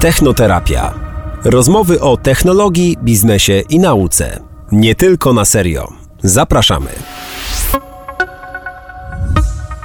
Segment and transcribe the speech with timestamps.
[0.00, 0.94] Technoterapia.
[1.44, 4.40] Rozmowy o technologii, biznesie i nauce.
[4.72, 5.92] Nie tylko na serio.
[6.22, 6.90] Zapraszamy.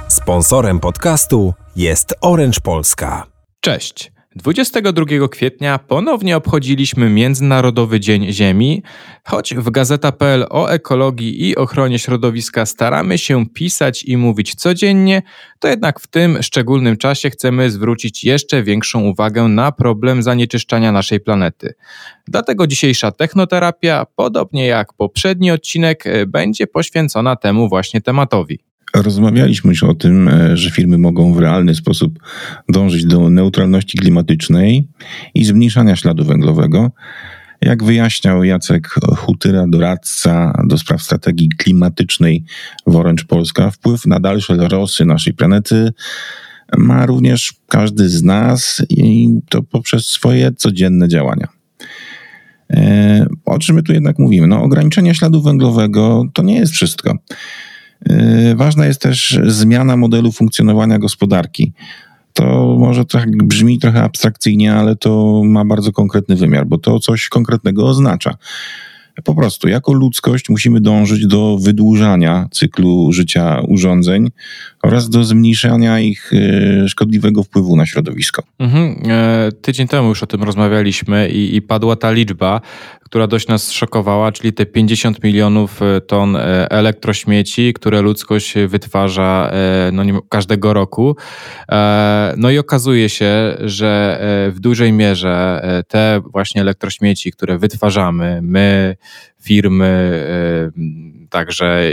[0.08, 3.26] Sponsorem podcastu jest Orange Polska.
[3.60, 4.13] Cześć.
[4.36, 8.82] 22 kwietnia ponownie obchodziliśmy Międzynarodowy Dzień Ziemi.
[9.24, 15.22] Choć w Gazeta.pl o ekologii i ochronie środowiska staramy się pisać i mówić codziennie,
[15.58, 21.20] to jednak w tym szczególnym czasie chcemy zwrócić jeszcze większą uwagę na problem zanieczyszczania naszej
[21.20, 21.74] planety.
[22.28, 28.73] Dlatego dzisiejsza technoterapia, podobnie jak poprzedni odcinek, będzie poświęcona temu właśnie tematowi.
[28.94, 32.18] Rozmawialiśmy już o tym, e, że firmy mogą w realny sposób
[32.68, 34.88] dążyć do neutralności klimatycznej
[35.34, 36.92] i zmniejszania śladu węglowego.
[37.60, 42.44] Jak wyjaśniał Jacek Hutyra, doradca do spraw strategii klimatycznej
[42.86, 45.92] w Orange Polska, wpływ na dalsze losy naszej planety
[46.78, 51.48] ma również każdy z nas i to poprzez swoje codzienne działania.
[52.70, 54.46] E, o czym my tu jednak mówimy?
[54.46, 57.18] No, ograniczenie śladu węglowego to nie jest wszystko.
[58.06, 61.72] Yy, ważna jest też zmiana modelu funkcjonowania gospodarki.
[62.32, 67.28] To może tak brzmi trochę abstrakcyjnie, ale to ma bardzo konkretny wymiar, bo to coś
[67.28, 68.34] konkretnego oznacza.
[69.24, 74.30] Po prostu, jako ludzkość musimy dążyć do wydłużania cyklu życia urządzeń
[74.82, 78.42] oraz do zmniejszania ich e, szkodliwego wpływu na środowisko.
[78.58, 78.96] Mhm.
[79.10, 82.60] E, tydzień temu już o tym rozmawialiśmy i, i padła ta liczba,
[83.04, 86.36] która dość nas szokowała, czyli te 50 milionów e, ton
[86.70, 89.52] elektrośmieci, które ludzkość wytwarza
[89.92, 91.16] no nie, każdego roku.
[92.36, 94.20] No i okazuje się, że
[94.54, 98.96] w dużej mierze te właśnie elektrośmieci, które wytwarzamy, my,
[99.40, 100.20] firmy,
[101.30, 101.90] także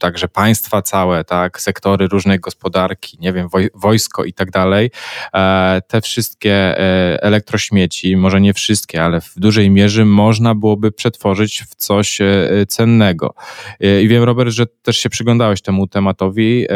[0.00, 4.90] także państwa całe, tak, sektory różnej gospodarki, nie wiem, wojsko i tak dalej,
[5.34, 11.62] e, te wszystkie e, elektrośmieci, może nie wszystkie, ale w dużej mierze można byłoby przetworzyć
[11.62, 13.34] w coś e, cennego.
[14.02, 16.66] I wiem, Robert, że też się przyglądałeś temu tematowi,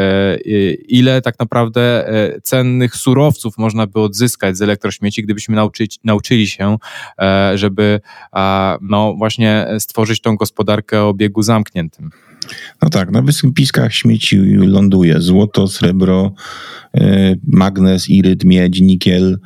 [0.88, 2.04] ile tak naprawdę
[2.42, 6.76] cennych surowców można by odzyskać z elektrośmieci, gdybyśmy nauczyć, nauczyli się,
[7.54, 8.00] żeby
[8.80, 12.10] no właśnie stworzyć tą gospodarkę o obiegu zamkniętym.
[12.82, 16.32] No tak, na wysypiskach śmieci ląduje złoto, srebro,
[16.94, 19.38] e, magnez, iryt, miedź, nikiel,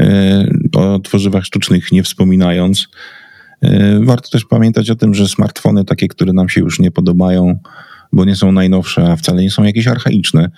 [0.00, 2.88] e, o tworzywach sztucznych nie wspominając.
[3.62, 7.58] E, warto też pamiętać o tym, że smartfony takie, które nam się już nie podobają,
[8.12, 10.50] bo nie są najnowsze, a wcale nie są jakieś archaiczne,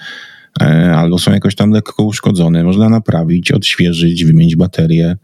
[0.95, 5.17] albo są jakoś tam lekko uszkodzone, można naprawić, odświeżyć, wymienić baterię.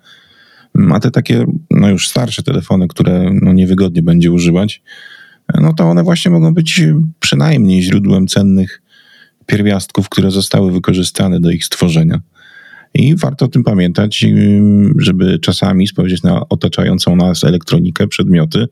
[0.93, 4.83] A te takie, no już starsze telefony, które no niewygodnie będzie używać,
[5.61, 6.83] no to one właśnie mogą być
[7.21, 8.83] przynajmniej źródłem cennych
[9.47, 12.21] pierwiastków, które zostały wykorzystane do ich stworzenia.
[12.95, 14.25] I warto o tym pamiętać,
[14.99, 18.67] żeby czasami spojrzeć na otaczającą nas elektronikę, przedmioty,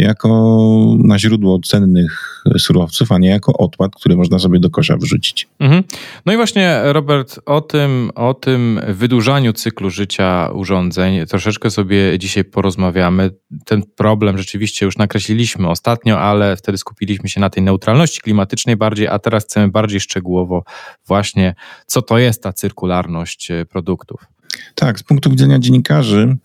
[0.00, 0.56] jako
[0.98, 5.48] na źródło cennych surowców, a nie jako odpad, który można sobie do kosza wrzucić.
[5.58, 5.82] Mhm.
[6.26, 12.44] No i właśnie, Robert, o tym, o tym wydłużaniu cyklu życia urządzeń troszeczkę sobie dzisiaj
[12.44, 13.30] porozmawiamy.
[13.64, 19.08] Ten problem rzeczywiście już nakreśliliśmy ostatnio, ale wtedy skupiliśmy się na tej neutralności klimatycznej bardziej,
[19.08, 20.64] a teraz chcemy bardziej szczegółowo
[21.06, 21.54] właśnie,
[21.86, 24.35] co to jest ta cyrkularność produktów.
[24.74, 26.36] Tak, z punktu widzenia dziennikarzy,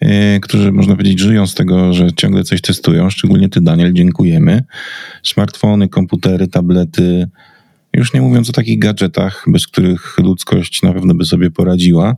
[0.00, 0.10] yy,
[0.42, 4.64] którzy można powiedzieć żyją z tego, że ciągle coś testują, szczególnie ty Daniel, dziękujemy.
[5.22, 7.28] Smartfony, komputery, tablety,
[7.92, 12.16] już nie mówiąc o takich gadżetach, bez których ludzkość na pewno by sobie poradziła,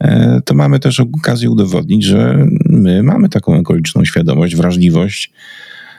[0.00, 0.08] yy,
[0.44, 5.32] to mamy też okazję udowodnić, że my mamy taką okoliczną świadomość, wrażliwość.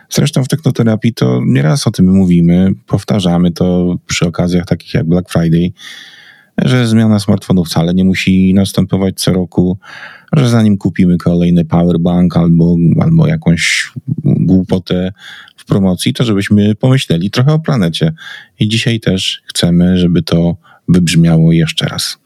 [0.09, 5.30] Zresztą w technoterapii to nieraz o tym mówimy, powtarzamy to przy okazjach takich jak Black
[5.30, 5.72] Friday,
[6.66, 9.78] że zmiana smartfonu wcale nie musi następować co roku,
[10.34, 13.92] że zanim kupimy kolejny powerbank albo, albo jakąś
[14.24, 15.12] głupotę
[15.56, 18.14] w promocji, to żebyśmy pomyśleli trochę o planecie.
[18.59, 22.17] I dzisiaj też chcemy, żeby to wybrzmiało jeszcze raz.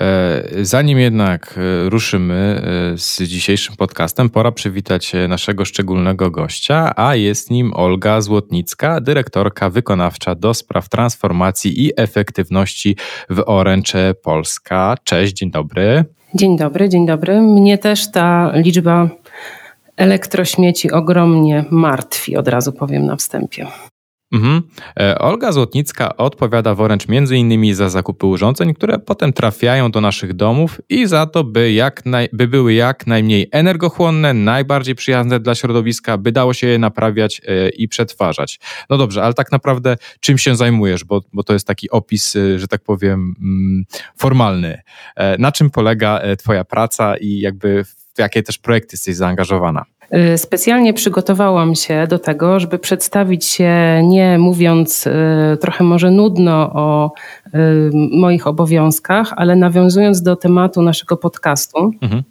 [0.00, 2.62] E, zanim jednak e, ruszymy
[2.94, 9.70] e, z dzisiejszym podcastem, pora przywitać naszego szczególnego gościa, a jest nim Olga Złotnicka, dyrektorka
[9.70, 12.96] wykonawcza do spraw transformacji i efektywności
[13.30, 14.94] w Orange Polska.
[15.04, 16.04] Cześć, dzień dobry.
[16.34, 17.40] Dzień dobry, dzień dobry.
[17.40, 19.08] Mnie też ta liczba
[19.96, 23.66] elektrośmieci ogromnie martwi, od razu powiem na wstępie.
[24.32, 24.62] Mhm.
[25.00, 30.34] E, Olga Złotnicka odpowiada w Orange innymi za zakupy urządzeń, które potem trafiają do naszych
[30.34, 35.54] domów i za to, by, jak naj, by były jak najmniej energochłonne, najbardziej przyjazne dla
[35.54, 38.60] środowiska, by dało się je naprawiać e, i przetwarzać.
[38.90, 42.58] No dobrze, ale tak naprawdę czym się zajmujesz, bo, bo to jest taki opis, e,
[42.58, 43.84] że tak powiem, mm,
[44.16, 44.82] formalny.
[45.38, 49.84] Na czym polega Twoja praca i jakby w jakie też projekty jesteś zaangażowana?
[50.16, 55.12] Y, specjalnie przygotowałam się do tego, żeby przedstawić się nie mówiąc y,
[55.60, 57.10] trochę może nudno o
[57.46, 57.50] y,
[58.12, 61.90] moich obowiązkach, ale nawiązując do tematu naszego podcastu.
[62.02, 62.22] Mhm.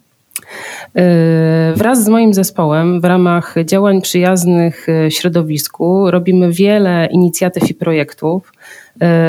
[1.74, 8.52] Wraz z moim zespołem w ramach działań przyjaznych środowisku robimy wiele inicjatyw i projektów,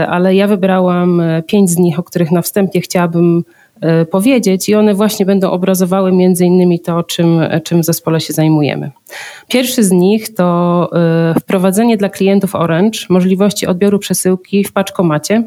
[0.08, 3.44] ale ja wybrałam pięć z nich, o których na wstępie chciałabym
[4.12, 8.92] powiedzieć i one właśnie będą obrazowały między innymi to, czym, czym w zespole się zajmujemy.
[9.48, 15.44] Pierwszy z nich to e, wprowadzenie dla klientów Orange możliwości odbioru przesyłki w paczkomacie,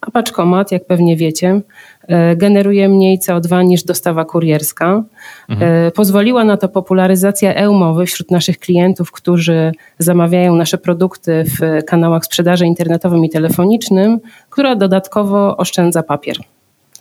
[0.00, 1.60] a paczkomat, jak pewnie wiecie,
[2.08, 5.04] e, generuje mniej CO2 niż dostawa kurierska.
[5.48, 5.90] Mhm.
[5.92, 12.66] Pozwoliła na to popularyzacja e-umowy wśród naszych klientów, którzy zamawiają nasze produkty w kanałach sprzedaży
[12.66, 14.20] internetowym i telefonicznym,
[14.50, 16.36] która dodatkowo oszczędza papier.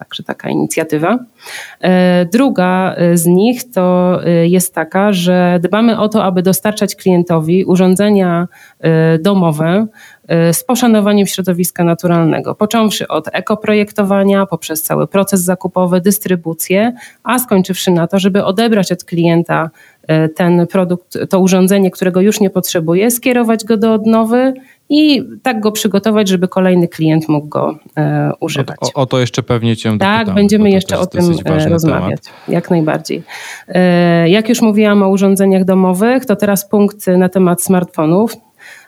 [0.01, 1.19] Także taka inicjatywa.
[1.81, 6.95] E, druga e, z nich to e, jest taka, że dbamy o to, aby dostarczać
[6.95, 8.47] klientowi urządzenia
[9.19, 9.87] domowe
[10.53, 16.93] z poszanowaniem środowiska naturalnego, począwszy od ekoprojektowania, poprzez cały proces zakupowy, dystrybucję,
[17.23, 19.69] a skończywszy na to, żeby odebrać od klienta
[20.35, 24.53] ten produkt, to urządzenie, którego już nie potrzebuje, skierować go do odnowy
[24.93, 28.77] i tak go przygotować, żeby kolejny klient mógł go e, używać.
[28.81, 32.21] O, o, to jeszcze pewnie Cię Tak, będziemy jeszcze o tym e, rozmawiać.
[32.21, 32.47] Temat.
[32.47, 33.23] Jak najbardziej.
[33.67, 38.35] E, jak już mówiłam o urządzeniach domowych, to teraz punkt na temat smartfonów.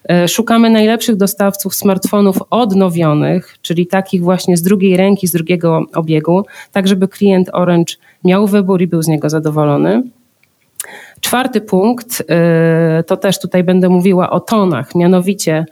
[0.09, 6.45] E, szukamy najlepszych dostawców smartfonów odnowionych, czyli takich właśnie z drugiej ręki, z drugiego obiegu,
[6.71, 10.03] tak żeby klient Orange miał wybór i był z niego zadowolony.
[11.23, 15.65] Czwarty punkt, y, to też tutaj będę mówiła o tonach, mianowicie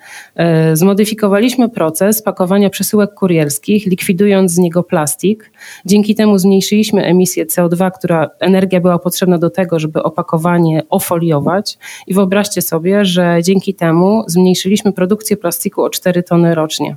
[0.72, 5.52] y, zmodyfikowaliśmy proces pakowania przesyłek kurierskich, likwidując z niego plastik.
[5.86, 11.78] Dzięki temu zmniejszyliśmy emisję CO2, która energia była potrzebna do tego, żeby opakowanie ofoliować.
[12.08, 16.96] I wyobraźcie sobie, że dzięki temu zmniejszyliśmy produkcję plastiku o 4 tony rocznie.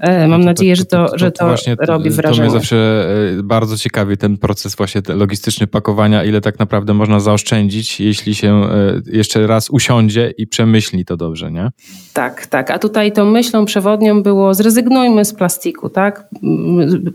[0.00, 2.48] E, mam nadzieję, że to, że to, właśnie robi wrażenie.
[2.48, 3.08] To mnie zawsze
[3.38, 8.64] e, bardzo ciekawi ten proces właśnie logistyczny pakowania, ile tak naprawdę można zaoszczędzić, jeśli się
[8.64, 11.70] e, jeszcze raz usiądzie i przemyśli to dobrze, nie?
[12.12, 12.70] Tak, tak.
[12.70, 16.28] A tutaj tą myślą przewodnią było zrezygnujmy z plastiku, tak?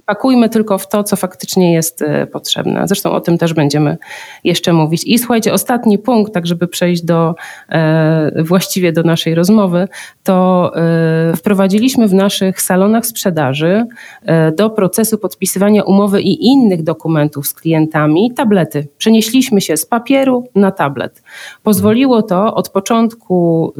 [0.06, 2.88] Pakujmy tylko w to, co faktycznie jest potrzebne.
[2.88, 3.98] Zresztą o tym też będziemy
[4.44, 5.04] jeszcze mówić.
[5.06, 7.36] I słuchajcie, ostatni punkt, tak żeby przejść do
[8.44, 9.88] właściwie do naszej rozmowy,
[10.24, 10.72] to
[11.36, 13.86] wprowadziliśmy w naszych salonach salonach sprzedaży
[14.26, 18.88] e, do procesu podpisywania umowy i innych dokumentów z klientami tablety.
[18.98, 21.24] Przenieśliśmy się z papieru na tablet.
[21.64, 23.74] Pozwoliło to od początku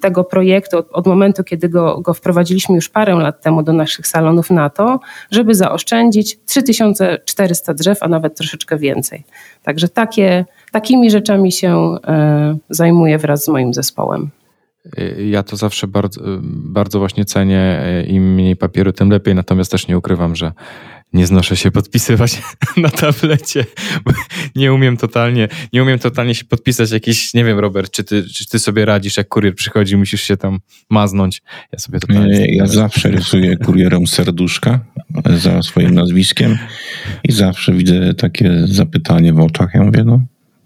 [0.00, 4.50] tego projektu, od, momentu, kiedy go, go wprowadziliśmy już parę lat temu do naszych salonów
[4.50, 5.00] na to,
[5.30, 9.24] żeby zaoszczędzić 3400 drzew, a nawet troszeczkę więcej.
[9.62, 14.30] Także takie, takimi rzeczami się e, zajmuję wraz z moim zespołem.
[15.30, 17.82] Ja to zawsze bardzo, bardzo właśnie cenię.
[18.08, 19.34] Im mniej papieru, tym lepiej.
[19.34, 20.52] Natomiast też nie ukrywam, że
[21.12, 22.42] nie znoszę się podpisywać
[22.76, 23.64] na tablecie.
[24.56, 28.46] Nie umiem totalnie, nie umiem totalnie się podpisać jakiś, nie wiem, Robert, czy ty, czy
[28.46, 30.58] ty sobie radzisz, jak kurier przychodzi, musisz się tam
[30.90, 31.42] maznąć.
[31.72, 32.56] Ja sobie totalnie.
[32.56, 34.80] Ja zawsze rysuję kurierom serduszka
[35.36, 36.58] za swoim nazwiskiem
[37.24, 39.70] i zawsze widzę takie zapytanie w oczach.
[39.74, 40.22] Ja mówię, no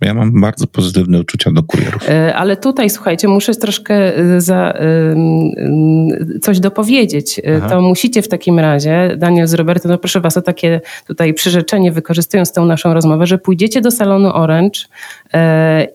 [0.07, 2.09] ja mam bardzo pozytywne uczucia do kurierów.
[2.09, 7.41] E, ale tutaj, słuchajcie, muszę troszkę e, za, e, coś dopowiedzieć.
[7.57, 7.69] Aha.
[7.69, 11.93] To musicie w takim razie, Daniel z Robertem, no proszę was o takie tutaj przyrzeczenie,
[11.93, 14.81] wykorzystując tę naszą rozmowę, że pójdziecie do salonu Orange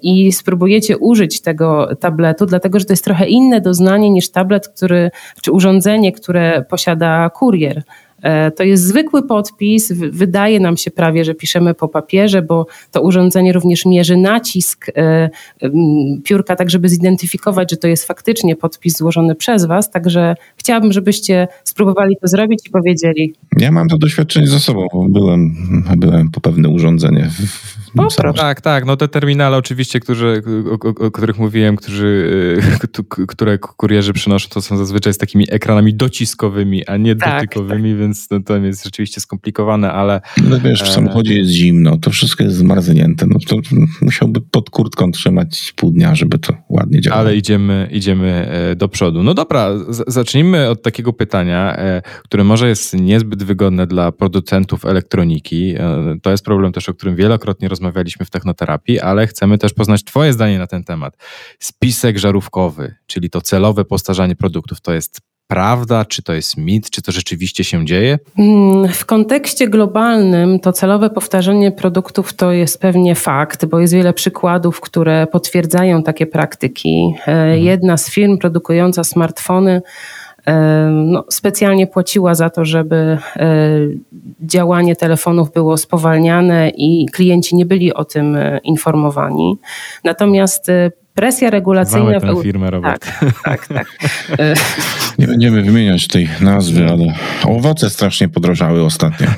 [0.01, 5.11] i spróbujecie użyć tego tabletu, dlatego że to jest trochę inne doznanie niż tablet, który,
[5.41, 7.83] czy urządzenie, które posiada kurier.
[8.21, 13.01] E, to jest zwykły podpis, wydaje nam się prawie, że piszemy po papierze, bo to
[13.01, 15.29] urządzenie również mierzy nacisk e,
[16.23, 19.91] piórka, tak żeby zidentyfikować, że to jest faktycznie podpis złożony przez Was.
[19.91, 23.33] Także chciałabym, żebyście spróbowali to zrobić i powiedzieli.
[23.57, 24.87] Ja mam to doświadczenie za sobą.
[25.09, 25.55] Byłem,
[25.97, 27.29] byłem po pewne urządzenie
[28.37, 28.85] Tak, tak.
[28.85, 32.31] No te terminale oczywiście, którzy, o, o, o których mówiłem, którzy,
[33.27, 37.99] które kurierzy przynoszą, to są zazwyczaj z takimi ekranami dociskowymi, a nie tak, dotykowymi, tak.
[37.99, 40.21] więc no, to jest rzeczywiście skomplikowane, ale...
[40.49, 43.55] No wiesz, w samochodzie jest zimno, to wszystko jest zmarznięte, no to
[44.01, 47.21] musiałby pod kurtką trzymać pół dnia, żeby to ładnie działało.
[47.21, 49.23] Ale idziemy, idziemy e, do przodu.
[49.23, 49.69] No dobra,
[50.07, 55.75] zacznijmy od takiego pytania, e, które może jest niezbyt wygodne dla producentów elektroniki.
[55.77, 57.80] E, to jest problem też, o którym wielokrotnie rozmawialiśmy
[58.25, 61.17] w technoterapii, ale chcemy też poznać Twoje zdanie na ten temat.
[61.59, 65.21] Spisek żarówkowy, czyli to celowe postarzanie produktów, to jest
[65.51, 68.19] prawda, czy to jest mit, czy to rzeczywiście się dzieje?
[68.37, 74.13] Mm, w kontekście globalnym to celowe powtarzanie produktów to jest pewnie fakt, bo jest wiele
[74.13, 77.13] przykładów, które potwierdzają takie praktyki.
[77.27, 77.59] E, mhm.
[77.59, 79.81] Jedna z firm produkująca smartfony
[80.91, 83.57] no, specjalnie płaciła za to, żeby e,
[84.41, 89.57] działanie telefonów było spowalniane i klienci nie byli o tym informowani.
[90.03, 90.67] Natomiast
[91.13, 92.05] presja regulacyjna...
[92.05, 93.07] Mamy tę firmę, Robert.
[93.43, 93.87] Tak, tak, tak.
[95.19, 97.13] Nie będziemy wymieniać tej nazwy, ale
[97.45, 99.27] owoce strasznie podrożały ostatnio.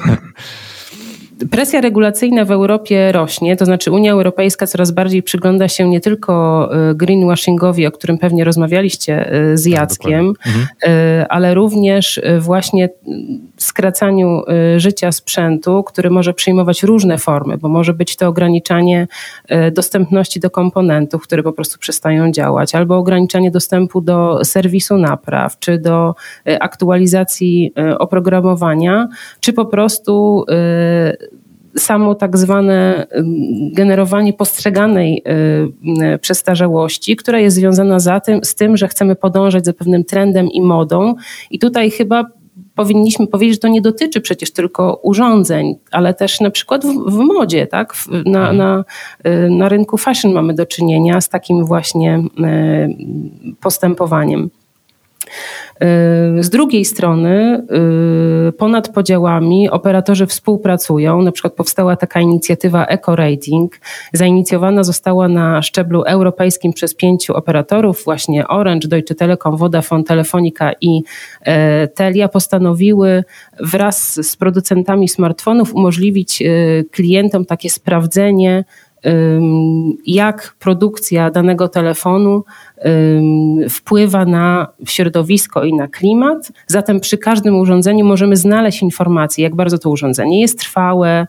[1.51, 6.69] Presja regulacyjna w Europie rośnie, to znaczy Unia Europejska coraz bardziej przygląda się nie tylko
[6.91, 10.67] y, greenwashingowi, o którym pewnie rozmawialiście y, z tak, Jackiem, mhm.
[11.21, 12.89] Y, ale również właśnie
[13.57, 14.41] skracaniu
[14.77, 19.07] życia sprzętu, który może przyjmować różne formy, bo może być to ograniczanie
[19.71, 25.77] dostępności do komponentów, które po prostu przestają działać, albo ograniczanie dostępu do serwisu napraw, czy
[25.77, 26.15] do
[26.59, 29.07] aktualizacji oprogramowania,
[29.39, 30.45] czy po prostu
[31.77, 33.07] samo tak zwane
[33.71, 35.23] generowanie postrzeganej
[36.15, 40.47] y, przestarzałości, która jest związana za tym, z tym, że chcemy podążać za pewnym trendem
[40.47, 41.15] i modą.
[41.51, 42.25] I tutaj chyba
[42.75, 47.17] powinniśmy powiedzieć, że to nie dotyczy przecież tylko urządzeń, ale też na przykład w, w
[47.17, 47.93] modzie, tak?
[48.25, 48.57] Na, mhm.
[48.57, 48.83] na,
[49.27, 54.49] y, na rynku fashion mamy do czynienia z takim właśnie y, postępowaniem.
[56.39, 57.63] Z drugiej strony,
[58.49, 61.21] y, ponad podziałami operatorzy współpracują.
[61.21, 63.67] Na przykład powstała taka inicjatywa Eco-Rating.
[64.13, 71.01] Zainicjowana została na szczeblu europejskim przez pięciu operatorów, właśnie Orange, Deutsche Telekom, Vodafone, Telefonica i
[71.41, 73.23] e, Telia postanowiły
[73.59, 78.63] wraz z producentami smartfonów umożliwić y, klientom takie sprawdzenie
[80.05, 82.43] jak produkcja danego telefonu
[83.69, 86.51] wpływa na środowisko i na klimat.
[86.67, 91.27] Zatem przy każdym urządzeniu możemy znaleźć informacje, jak bardzo to urządzenie jest trwałe,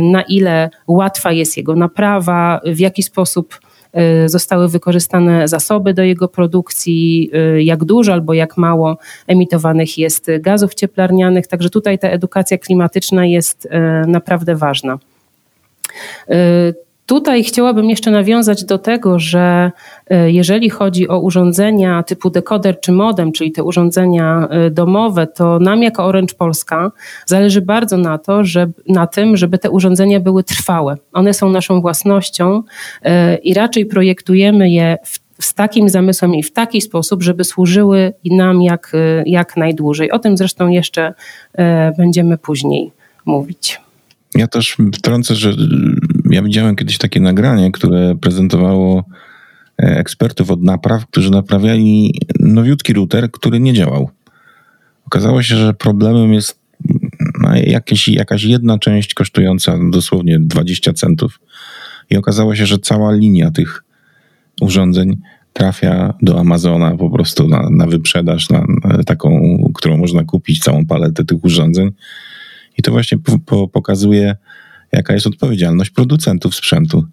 [0.00, 3.60] na ile łatwa jest jego naprawa, w jaki sposób
[3.92, 10.30] e, zostały wykorzystane zasoby do jego produkcji, e, jak dużo albo jak mało emitowanych jest
[10.40, 11.46] gazów cieplarnianych.
[11.46, 14.98] Także tutaj ta edukacja klimatyczna jest e, naprawdę ważna.
[17.08, 19.72] Tutaj chciałabym jeszcze nawiązać do tego, że
[20.10, 25.58] e, jeżeli chodzi o urządzenia typu dekoder czy modem, czyli te urządzenia e, domowe, to
[25.58, 26.92] nam jako Orange Polska
[27.26, 30.96] zależy bardzo na, to, że, na tym, żeby te urządzenia były trwałe.
[31.12, 32.62] One są naszą własnością
[33.02, 38.12] e, i raczej projektujemy je w z takim zamysłem i w taki sposób, żeby służyły
[38.24, 38.92] nam jak,
[39.26, 40.10] jak najdłużej.
[40.10, 41.14] O tym zresztą jeszcze
[41.98, 42.92] będziemy później
[43.24, 43.80] mówić.
[44.34, 45.54] Ja też wtrącę, że
[46.30, 49.04] ja widziałem kiedyś takie nagranie, które prezentowało
[49.82, 54.10] e, ekspertów od napraw, którzy naprawiali nowiutki router, który nie działał.
[55.06, 56.60] Okazało się, że problemem jest
[57.40, 61.40] no, jakieś, jakaś jedna część kosztująca dosłownie 20 centów.
[62.10, 63.84] I okazało się, że cała linia tych
[64.60, 65.16] urządzeń
[65.52, 70.86] trafia do Amazona po prostu na, na wyprzedaż, na, na taką, którą można kupić, całą
[70.86, 71.90] paletę tych urządzeń.
[72.78, 74.36] I to właśnie po, po, pokazuje,
[74.92, 77.04] jaka jest odpowiedzialność producentów sprzętu.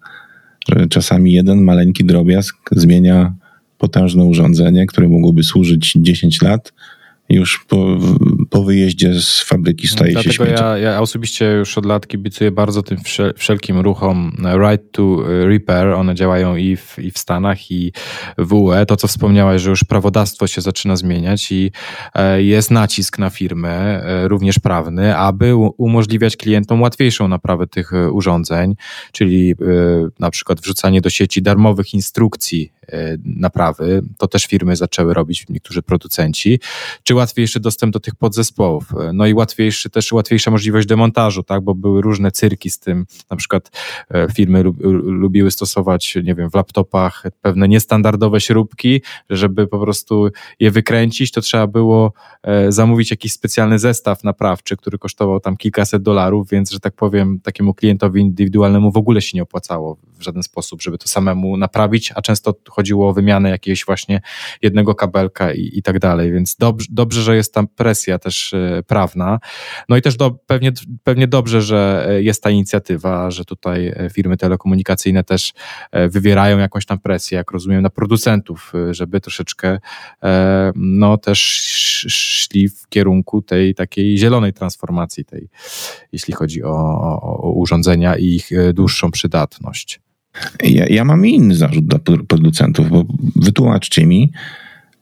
[0.90, 3.34] Czasami jeden maleńki drobiazg zmienia
[3.78, 6.72] potężne urządzenie, które mogłoby służyć 10 lat,
[7.28, 7.98] już po,
[8.50, 10.56] po wyjeździe z fabryki staje Dlatego się śmieciem.
[10.56, 12.98] Ja, ja osobiście już od lat kibicuję bardzo tym
[13.36, 14.36] wszelkim ruchom
[14.68, 15.88] Right to Repair.
[15.88, 17.92] One działają i w, i w Stanach, i
[18.38, 18.86] w UE.
[18.86, 21.70] To, co wspomniałaś, że już prawodawstwo się zaczyna zmieniać i
[22.14, 28.10] e, jest nacisk na firmy, e, również prawny, aby umożliwiać klientom łatwiejszą naprawę tych e,
[28.10, 28.74] urządzeń,
[29.12, 29.54] czyli
[30.18, 32.72] na przykład wrzucanie do sieci darmowych instrukcji
[33.24, 34.02] naprawy.
[34.18, 36.60] To też firmy zaczęły robić, niektórzy producenci.
[37.02, 38.84] Czy łatwiejszy dostęp do tych podzespołów.
[39.12, 43.06] No i łatwiejszy, też łatwiejsza możliwość demontażu, tak, bo były różne cyrki z tym.
[43.30, 43.70] Na przykład
[44.34, 44.62] firmy
[45.02, 50.28] lubiły stosować, nie wiem, w laptopach pewne niestandardowe śrubki, żeby po prostu
[50.60, 52.12] je wykręcić, to trzeba było
[52.68, 57.74] zamówić jakiś specjalny zestaw naprawczy, który kosztował tam kilkaset dolarów, więc, że tak powiem, takiemu
[57.74, 62.22] klientowi indywidualnemu w ogóle się nie opłacało w żaden sposób, żeby to samemu naprawić, a
[62.22, 64.20] często chodziło o wymianę jakiegoś właśnie
[64.62, 68.82] jednego kabelka i, i tak dalej, więc dobrze, dobrze, że jest tam presja też e,
[68.86, 69.38] prawna.
[69.88, 70.72] No i też do, pewnie,
[71.04, 75.52] pewnie dobrze, że e, jest ta inicjatywa, że tutaj e, firmy telekomunikacyjne też
[76.08, 79.78] wywierają jakąś tam presję, jak rozumiem, na producentów, żeby troszeczkę
[80.76, 81.40] no też
[82.08, 85.48] szli w kierunku tej takiej zielonej transformacji, tej,
[86.12, 90.00] jeśli chodzi o, o, o urządzenia i ich dłuższą przydatność.
[90.62, 91.98] Ja, ja mam inny zarzut dla
[92.28, 93.04] producentów, bo
[93.36, 94.32] wytłumaczcie mi,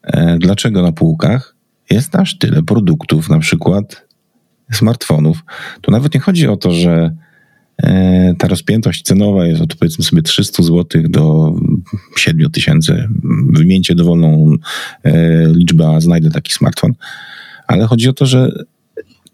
[0.02, 1.53] e, dlaczego na półkach
[1.94, 4.06] jest aż tyle produktów, na przykład
[4.72, 5.44] smartfonów.
[5.80, 7.14] Tu nawet nie chodzi o to, że
[7.82, 11.54] e, ta rozpiętość cenowa jest od powiedzmy sobie 300 zł do
[12.16, 13.08] 7 tysięcy.
[13.52, 14.50] Wymieńcie dowolną
[15.02, 15.12] e,
[15.48, 16.92] liczbę, a znajdę taki smartfon.
[17.66, 18.52] Ale chodzi o to, że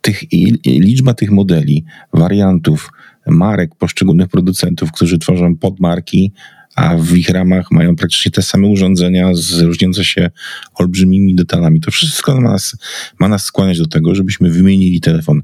[0.01, 0.23] tych,
[0.67, 2.91] liczba tych modeli, wariantów,
[3.27, 6.33] marek poszczególnych producentów, którzy tworzą podmarki,
[6.81, 10.31] a w ich ramach mają praktycznie te same urządzenia z różniące się
[10.75, 11.81] olbrzymimi detalami.
[11.81, 12.77] To wszystko ma nas,
[13.19, 15.43] ma nas skłaniać do tego, żebyśmy wymienili telefon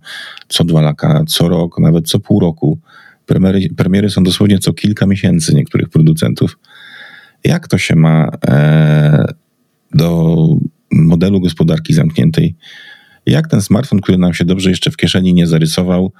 [0.48, 2.78] co dwa lata, co rok, nawet co pół roku.
[3.26, 6.58] Premiery, premiery są dosłownie co kilka miesięcy niektórych producentów.
[7.44, 9.24] Jak to się ma e,
[9.94, 10.36] do
[10.92, 12.54] modelu gospodarki zamkniętej?
[13.26, 16.12] Jak ten smartfon, który nam się dobrze jeszcze w kieszeni nie zarysował,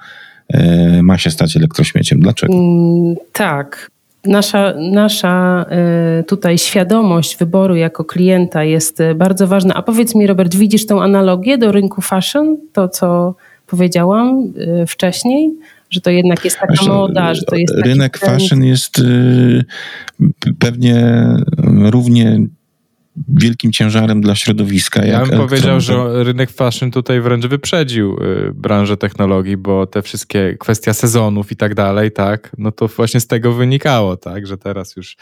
[0.53, 2.19] E, ma się stać elektrośmieciem.
[2.19, 2.53] Dlaczego?
[2.53, 3.91] Mm, tak.
[4.25, 9.73] Nasza, nasza e, tutaj świadomość wyboru jako klienta jest e, bardzo ważna.
[9.73, 12.57] A powiedz mi, Robert, widzisz tą analogię do rynku fashion?
[12.73, 13.35] To, co
[13.67, 14.53] powiedziałam
[14.87, 15.51] wcześniej?
[15.89, 17.73] Że to jednak jest taka moda, że to jest.
[17.85, 19.01] Rynek fashion jest
[20.59, 21.25] pewnie
[21.65, 22.39] równie
[23.27, 25.05] wielkim ciężarem dla środowiska.
[25.05, 30.57] Ja bym powiedział, że rynek fashion tutaj wręcz wyprzedził y, branżę technologii, bo te wszystkie
[30.59, 34.95] kwestia sezonów i tak dalej, tak, no to właśnie z tego wynikało, tak, że teraz
[34.95, 35.17] już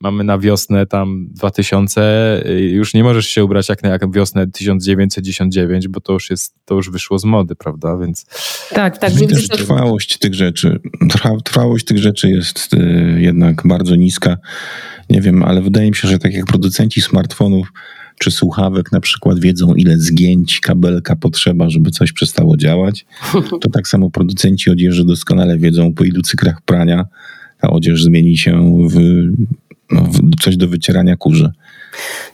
[0.00, 4.46] mamy na wiosnę tam 2000, y, już nie możesz się ubrać jak na jak wiosnę
[4.46, 8.26] 1999, bo to już jest, to już wyszło z mody, prawda, więc...
[8.70, 9.12] Tak, tak.
[9.12, 10.80] Więc trwałość tych rzeczy,
[11.44, 14.36] trwałość tych rzeczy jest y, jednak bardzo niska
[15.10, 17.72] nie wiem, ale wydaje mi się, że tak jak producenci smartfonów
[18.18, 23.06] czy słuchawek na przykład wiedzą, ile zgięć kabelka potrzeba, żeby coś przestało działać,
[23.60, 27.04] to tak samo producenci odzieży doskonale wiedzą, po ilu cykrach prania
[27.60, 29.69] ta odzież zmieni się w, w
[30.40, 31.52] coś do wycierania kurze.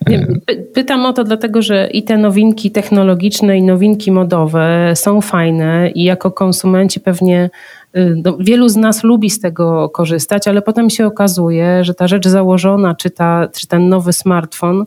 [0.06, 0.26] Nie,
[0.74, 6.04] pytam o to dlatego, że i te nowinki technologiczne, i nowinki modowe są fajne, i
[6.04, 7.50] jako konsumenci pewnie
[7.96, 12.08] Y, no, wielu z nas lubi z tego korzystać, ale potem się okazuje, że ta
[12.08, 14.84] rzecz założona, czy, ta, czy ten nowy smartfon,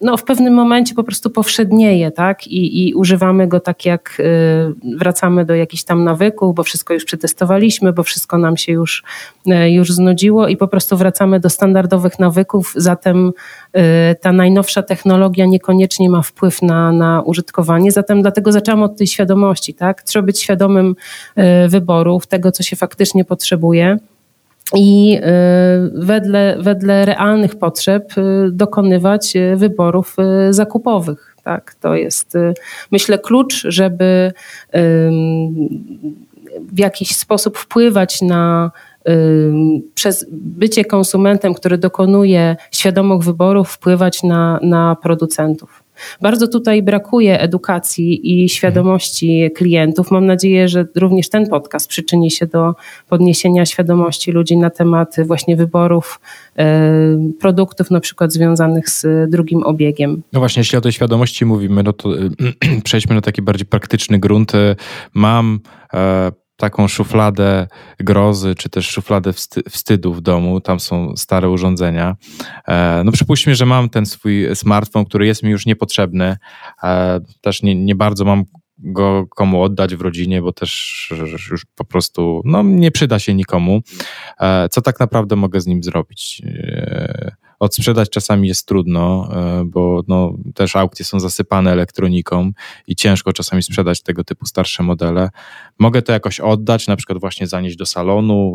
[0.00, 2.46] no, w pewnym momencie po prostu powszednieje, tak?
[2.46, 7.04] I, I używamy go tak, jak y, wracamy do jakichś tam nawyków, bo wszystko już
[7.04, 9.02] przetestowaliśmy, bo wszystko nam się już,
[9.66, 12.72] już znudziło i po prostu wracamy do standardowych nawyków.
[12.76, 13.32] Zatem
[14.20, 17.92] ta najnowsza technologia niekoniecznie ma wpływ na, na użytkowanie.
[17.92, 20.02] Zatem dlatego zaczęłam od tej świadomości, tak?
[20.02, 20.94] Trzeba być świadomym
[21.68, 23.98] wyborów, tego, co się faktycznie potrzebuje
[24.74, 25.22] i e,
[25.94, 30.16] wedle, wedle realnych potrzeb e, dokonywać wyborów
[30.50, 31.36] zakupowych.
[31.44, 32.34] Tak, to jest,
[32.90, 34.32] myślę, klucz, żeby
[36.72, 38.70] w jakiś sposób wpływać na
[39.94, 45.81] przez bycie konsumentem, który dokonuje świadomych wyborów, wpływać na, na producentów.
[46.20, 50.10] Bardzo tutaj brakuje edukacji i świadomości klientów.
[50.10, 52.74] Mam nadzieję, że również ten podcast przyczyni się do
[53.08, 56.20] podniesienia świadomości ludzi na temat właśnie wyborów
[56.58, 56.92] e,
[57.40, 60.22] produktów, na przykład związanych z drugim obiegiem.
[60.32, 62.08] No właśnie, jeśli o tej świadomości mówimy, no to
[62.84, 64.52] przejdźmy na taki bardziej praktyczny grunt.
[65.14, 65.60] Mam
[65.94, 67.68] e, taką szufladę
[68.00, 69.32] grozy, czy też szufladę
[69.70, 72.16] wstydu w domu, tam są stare urządzenia.
[72.68, 76.36] E, no przypuśćmy, że mam ten swój smartfon, który jest mi już niepotrzebny,
[76.82, 78.44] e, też nie, nie bardzo mam
[78.78, 81.12] go komu oddać w rodzinie, bo też
[81.50, 83.80] już po prostu no, nie przyda się nikomu.
[84.40, 86.42] E, co tak naprawdę mogę z nim zrobić?
[87.62, 92.52] Odsprzedać czasami jest trudno, e, bo no, też aukcje są zasypane elektroniką
[92.86, 95.30] i ciężko czasami sprzedać tego typu starsze modele.
[95.78, 98.54] Mogę to jakoś oddać, na przykład właśnie zanieść do salonu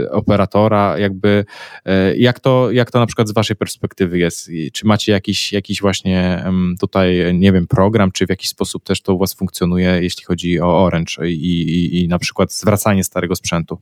[0.00, 1.44] yy, operatora, jakby
[1.86, 4.50] yy, jak, to, jak to na przykład z waszej perspektywy jest?
[4.72, 6.44] Czy macie jakiś, jakiś właśnie
[6.80, 10.60] tutaj, nie wiem, program, czy w jakiś sposób też to u was funkcjonuje, jeśli chodzi
[10.60, 13.78] o Orange i, i, i na przykład zwracanie starego sprzętu?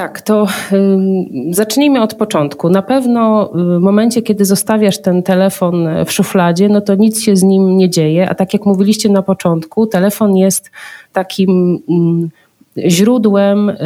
[0.00, 0.76] Tak, to y,
[1.50, 2.70] zacznijmy od początku.
[2.70, 7.42] Na pewno w momencie, kiedy zostawiasz ten telefon w szufladzie, no to nic się z
[7.42, 10.70] nim nie dzieje, a tak jak mówiliście na początku, telefon jest
[11.12, 11.78] takim
[12.76, 13.76] y, źródłem y,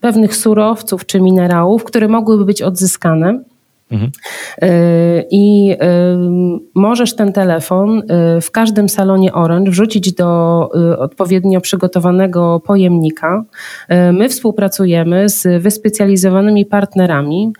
[0.00, 3.40] pewnych surowców czy minerałów, które mogłyby być odzyskane.
[3.90, 4.10] Mhm.
[5.30, 5.76] I
[6.74, 13.44] możesz ten telefon y, w każdym salonie Orange wrzucić do y, odpowiednio przygotowanego pojemnika.
[13.92, 17.52] Y, my współpracujemy z wyspecjalizowanymi partnerami,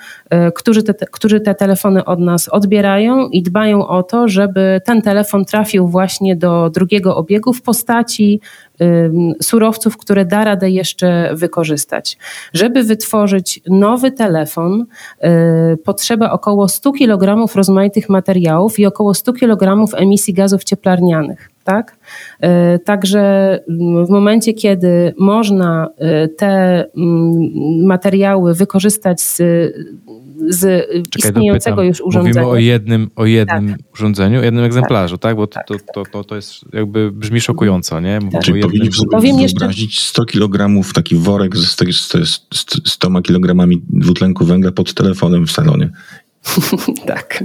[0.55, 5.45] którzy te, którzy te telefony od nas odbierają i dbają o to, żeby ten telefon
[5.45, 8.41] trafił właśnie do drugiego obiegu w postaci
[9.43, 12.19] surowców, które da radę jeszcze wykorzystać.
[12.53, 14.87] Żeby wytworzyć nowy telefon,
[15.85, 21.51] potrzeba około 100 kg rozmaitych materiałów i około 100 kg emisji gazów cieplarnianych.
[21.65, 21.97] Tak?
[22.85, 23.59] Także
[24.07, 25.89] w momencie, kiedy można
[26.39, 26.85] te
[27.83, 29.43] materiały wykorzystać z
[30.49, 32.43] z Czekaj, istniejącego już urządzenia.
[32.43, 33.81] Mówimy o jednym, o jednym tak.
[33.95, 35.31] urządzeniu, jednym egzemplarzu, tak?
[35.31, 35.37] tak?
[35.37, 38.15] Bo tak, to, to, to, to jest jakby brzmi szokująco, nie?
[38.15, 38.43] Mówimy tak.
[38.43, 38.71] Czyli jednym...
[38.71, 40.09] powinniśmy sobie Powiem wyobrazić jeszcze...
[40.09, 41.77] 100 kg, taki worek z
[42.85, 45.91] 100 kg dwutlenku węgla pod telefonem w salonie.
[47.07, 47.45] tak.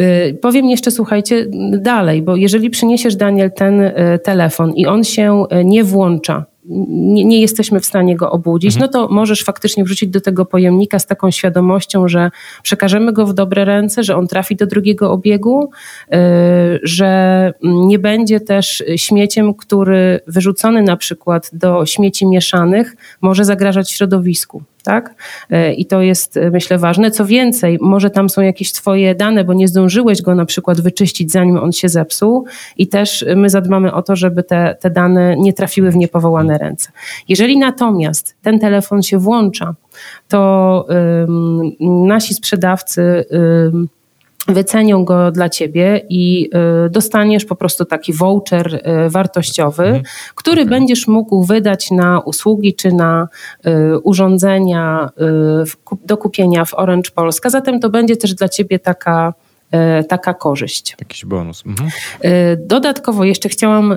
[0.00, 1.46] Y, powiem jeszcze, słuchajcie,
[1.78, 7.24] dalej, bo jeżeli przyniesiesz, Daniel, ten y, telefon i on się y, nie włącza, nie,
[7.24, 8.80] nie, jesteśmy w stanie go obudzić, mhm.
[8.80, 12.30] no to możesz faktycznie wrzucić do tego pojemnika z taką świadomością, że
[12.62, 15.70] przekażemy go w dobre ręce, że on trafi do drugiego obiegu,
[16.10, 16.18] yy,
[16.82, 24.62] że nie będzie też śmieciem, który wyrzucony na przykład do śmieci mieszanych może zagrażać środowisku
[24.86, 25.14] tak?
[25.50, 27.10] E, I to jest, e, myślę, ważne.
[27.10, 31.32] Co więcej, może tam są jakieś Twoje dane, bo nie zdążyłeś go na przykład wyczyścić,
[31.32, 32.44] zanim on się zepsuł,
[32.76, 36.90] i też my zadbamy o to, żeby te, te dane nie trafiły w niepowołane ręce.
[37.28, 39.74] Jeżeli natomiast ten telefon się włącza,
[40.28, 40.86] to
[41.80, 43.24] nasi sprzedawcy
[44.48, 46.50] wycenią go dla ciebie i
[46.86, 50.04] y, dostaniesz po prostu taki voucher y, wartościowy, mhm.
[50.34, 53.28] który będziesz mógł wydać na usługi czy na
[53.66, 55.10] y, urządzenia
[56.06, 57.50] do kupienia w Orange Polska.
[57.50, 59.34] Zatem to będzie też dla ciebie taka
[60.08, 60.96] taka korzyść.
[61.00, 61.62] Jakiś bonus.
[61.66, 61.90] Mhm.
[62.66, 63.96] Dodatkowo jeszcze chciałam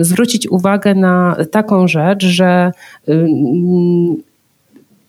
[0.00, 2.72] zwrócić uwagę na taką rzecz, że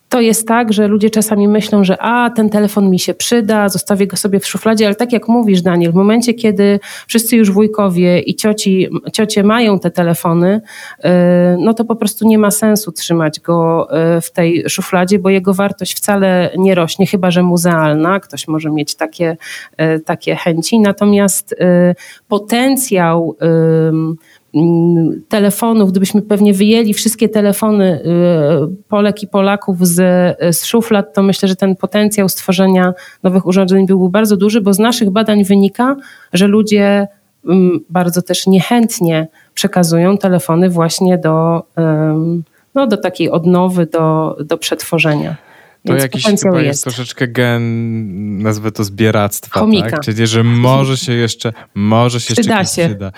[0.09, 4.07] to jest tak, że ludzie czasami myślą, że a, ten telefon mi się przyda, zostawię
[4.07, 8.19] go sobie w szufladzie, ale tak jak mówisz, Daniel, w momencie, kiedy wszyscy już wujkowie
[8.19, 10.61] i cioci, ciocie mają te telefony,
[10.99, 11.09] y,
[11.59, 13.87] no to po prostu nie ma sensu trzymać go
[14.17, 18.19] y, w tej szufladzie, bo jego wartość wcale nie rośnie, chyba że muzealna.
[18.19, 19.37] Ktoś może mieć takie,
[19.81, 20.79] y, takie chęci.
[20.79, 21.55] Natomiast
[22.27, 23.35] potencjał
[25.29, 29.95] telefonów, gdybyśmy pewnie wyjęli wszystkie telefony y, Polek i Polaków z,
[30.57, 34.79] z szuflad, to myślę, że ten potencjał stworzenia nowych urządzeń byłby bardzo duży, bo z
[34.79, 35.95] naszych badań wynika,
[36.33, 37.07] że ludzie
[37.45, 41.63] mm, bardzo też niechętnie przekazują telefony właśnie do,
[42.75, 45.35] no, do takiej odnowy, do, do przetworzenia.
[45.85, 46.65] To Więc jakiś chyba jest.
[46.65, 49.89] jest troszeczkę gen, nazwę to zbieractwa, Komika.
[49.89, 49.99] tak?
[49.99, 52.87] Czyli, że może się jeszcze, może się przyda jeszcze się.
[52.87, 53.11] przyda.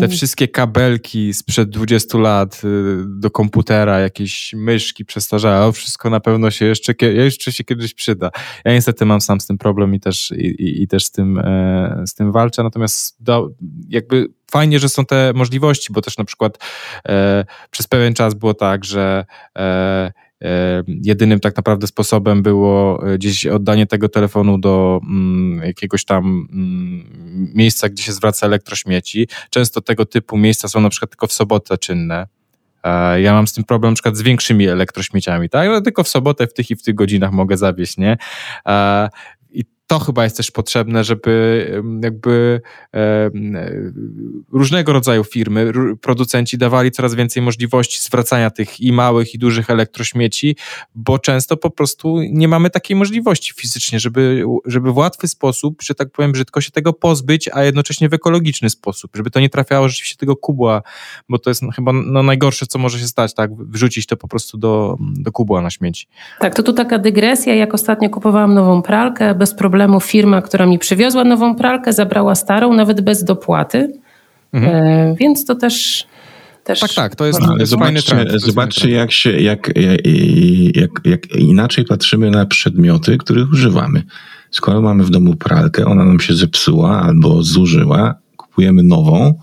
[0.00, 6.50] Te wszystkie kabelki sprzed 20 lat y, do komputera, jakieś myszki przestarzałe, wszystko na pewno
[6.50, 8.30] się jeszcze, jeszcze się kiedyś przyda.
[8.64, 11.38] Ja niestety mam sam z tym problem i też, i, i, i też z tym,
[11.38, 13.50] e, z tym walczę, natomiast do,
[13.88, 16.58] jakby fajnie, że są te możliwości, bo też na przykład
[17.08, 19.24] e, przez pewien czas było tak, że
[19.58, 20.12] e,
[20.86, 27.52] Jedynym tak naprawdę sposobem było e, gdzieś oddanie tego telefonu do mm, jakiegoś tam mm,
[27.54, 29.28] miejsca, gdzie się zwraca elektrośmieci.
[29.50, 32.26] Często tego typu miejsca są na przykład tylko w sobotę czynne.
[32.84, 35.68] E, ja mam z tym problem na przykład z większymi elektrośmieciami, tak?
[35.68, 38.16] Ale tylko w sobotę w tych i w tych godzinach mogę zawieść, nie?
[39.90, 41.66] To chyba jest też potrzebne, żeby
[42.02, 42.60] jakby
[42.94, 43.30] e,
[44.52, 50.56] różnego rodzaju firmy, producenci dawali coraz więcej możliwości zwracania tych i małych, i dużych elektrośmieci,
[50.94, 55.94] bo często po prostu nie mamy takiej możliwości fizycznie, żeby, żeby w łatwy sposób, że
[55.94, 59.88] tak powiem brzydko, się tego pozbyć, a jednocześnie w ekologiczny sposób, żeby to nie trafiało
[59.88, 60.82] rzeczywiście tego kubła,
[61.28, 63.54] bo to jest chyba no, najgorsze, co może się stać, tak?
[63.56, 66.06] Wrzucić to po prostu do, do kubła na śmieci.
[66.40, 67.54] Tak, to tu taka dygresja.
[67.54, 72.74] Jak ostatnio kupowałam nową pralkę, bez problemu firma, która mi przywiozła nową pralkę, zabrała starą,
[72.74, 73.92] nawet bez dopłaty.
[74.52, 74.76] Mhm.
[74.76, 76.06] E, więc to też
[76.64, 76.80] też...
[76.80, 78.30] Tak, tak, to jest, no, jest fajny trend.
[78.34, 80.00] Zobaczcie, jak, się, jak, jak,
[80.74, 84.02] jak, jak inaczej patrzymy na przedmioty, których używamy.
[84.50, 89.34] Skoro mamy w domu pralkę, ona nam się zepsuła albo zużyła, kupujemy nową,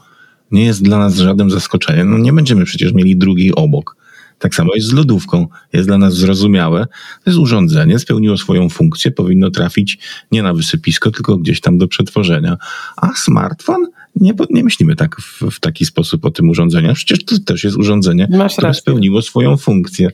[0.52, 2.12] nie jest dla nas żadnym zaskoczeniem.
[2.12, 3.96] No nie będziemy przecież mieli drugiej obok.
[4.40, 5.48] Tak samo jest z lodówką.
[5.74, 6.86] Jest dla nas zrozumiałe.
[7.24, 10.00] To jest urządzenie, spełniło swoją funkcję, powinno trafić
[10.32, 12.58] nie na wysypisko, tylko gdzieś tam do przetworzenia.
[12.98, 13.88] A smartfon?
[14.16, 16.94] Nie, nie myślimy tak w, w taki sposób o tym urządzeniu.
[16.94, 18.82] Przecież to też jest urządzenie, Masz które rację.
[18.82, 20.12] spełniło swoją funkcję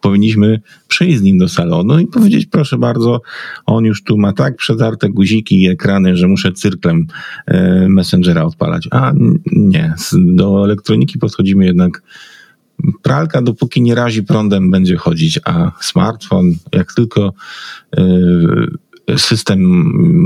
[0.00, 3.22] powinniśmy przyjść z nim do salonu i powiedzieć, proszę bardzo,
[3.66, 7.06] on już tu ma tak przetarte guziki i ekrany, że muszę cyrklem
[7.46, 8.88] e, Messengera odpalać.
[8.90, 9.12] A
[9.52, 12.02] nie, do elektroniki podchodzimy jednak
[13.02, 17.32] pralka, dopóki nie razi prądem, będzie chodzić, a smartfon, jak tylko
[17.98, 19.60] y, system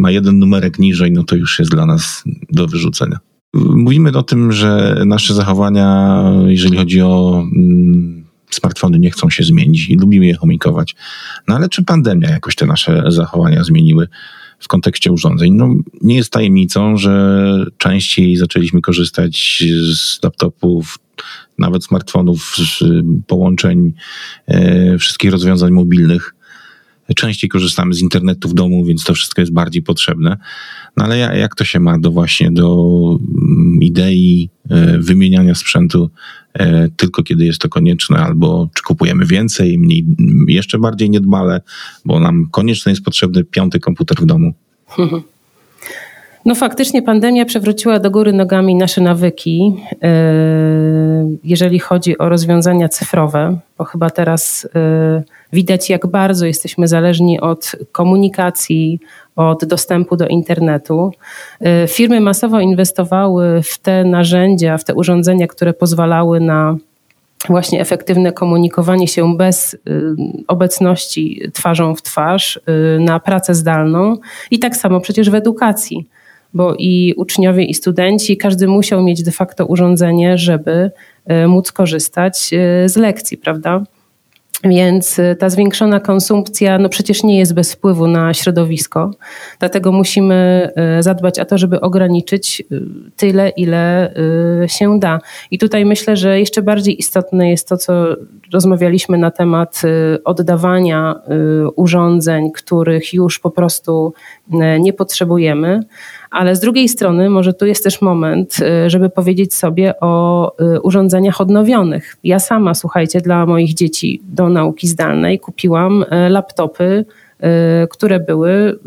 [0.01, 3.19] ma jeden numerek niżej, no to już jest dla nas do wyrzucenia.
[3.55, 9.89] Mówimy o tym, że nasze zachowania, jeżeli chodzi o mm, smartfony, nie chcą się zmienić
[9.89, 10.97] i lubimy je chomikować.
[11.49, 14.09] No ale czy pandemia jakoś te nasze zachowania zmieniły?
[14.59, 15.53] w kontekście urządzeń.
[15.53, 19.65] No, nie jest tajemnicą, że częściej zaczęliśmy korzystać
[19.95, 20.99] z laptopów,
[21.59, 22.57] nawet smartfonów,
[23.27, 23.93] połączeń,
[24.47, 26.35] e, wszystkich rozwiązań mobilnych.
[27.17, 30.37] Częściej korzystamy z internetu w domu, więc to wszystko jest bardziej potrzebne.
[30.97, 36.11] No ale jak to się ma do właśnie do mm, idei e, wymieniania sprzętu
[36.55, 40.07] e, tylko kiedy jest to konieczne, albo czy kupujemy więcej, mniej,
[40.49, 41.61] jeszcze bardziej niedbale,
[42.05, 44.55] bo nam koniecznie jest potrzebny piąty komputer w domu.
[46.45, 50.09] No faktycznie pandemia przewróciła do góry nogami nasze nawyki, e,
[51.45, 57.73] jeżeli chodzi o rozwiązania cyfrowe, bo chyba teraz e, widać, jak bardzo jesteśmy zależni od
[57.93, 59.01] komunikacji,
[59.37, 61.13] od dostępu do internetu.
[61.61, 66.77] E, firmy masowo inwestowały w te narzędzia, w te urządzenia, które pozwalały na
[67.49, 69.77] właśnie efektywne komunikowanie się bez
[70.49, 72.61] obecności twarzą w twarz,
[73.01, 74.17] na pracę zdalną
[74.51, 76.09] i tak samo przecież w edukacji
[76.55, 80.91] bo i uczniowie, i studenci, każdy musiał mieć de facto urządzenie, żeby
[81.27, 83.83] e, móc korzystać e, z lekcji, prawda?
[84.65, 89.11] Więc e, ta zwiększona konsumpcja, no przecież nie jest bez wpływu na środowisko,
[89.59, 92.63] dlatego musimy zadbać o to, żeby ograniczyć
[93.17, 94.15] tyle, ile
[94.67, 95.21] się da.
[95.51, 98.17] I tutaj myślę, że jeszcze bardziej istotne jest to, co
[98.53, 99.83] rozmawialiśmy na temat
[100.25, 101.15] oddawania
[101.77, 104.15] urządzeń, których już po prostu
[104.81, 105.81] nie potrzebujemy
[106.35, 110.81] ale z drugiej strony może tu jest też moment, y, żeby powiedzieć sobie o y,
[110.81, 112.17] urządzeniach odnowionych.
[112.25, 117.05] Ja sama, słuchajcie, dla moich dzieci do nauki zdalnej kupiłam y, laptopy,
[117.91, 118.79] które były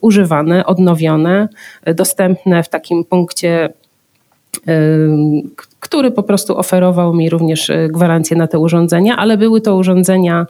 [0.00, 1.48] używane, odnowione,
[1.94, 3.68] dostępne w takim punkcie
[5.80, 10.46] który po prostu oferował mi również gwarancję na te urządzenia, ale były to urządzenia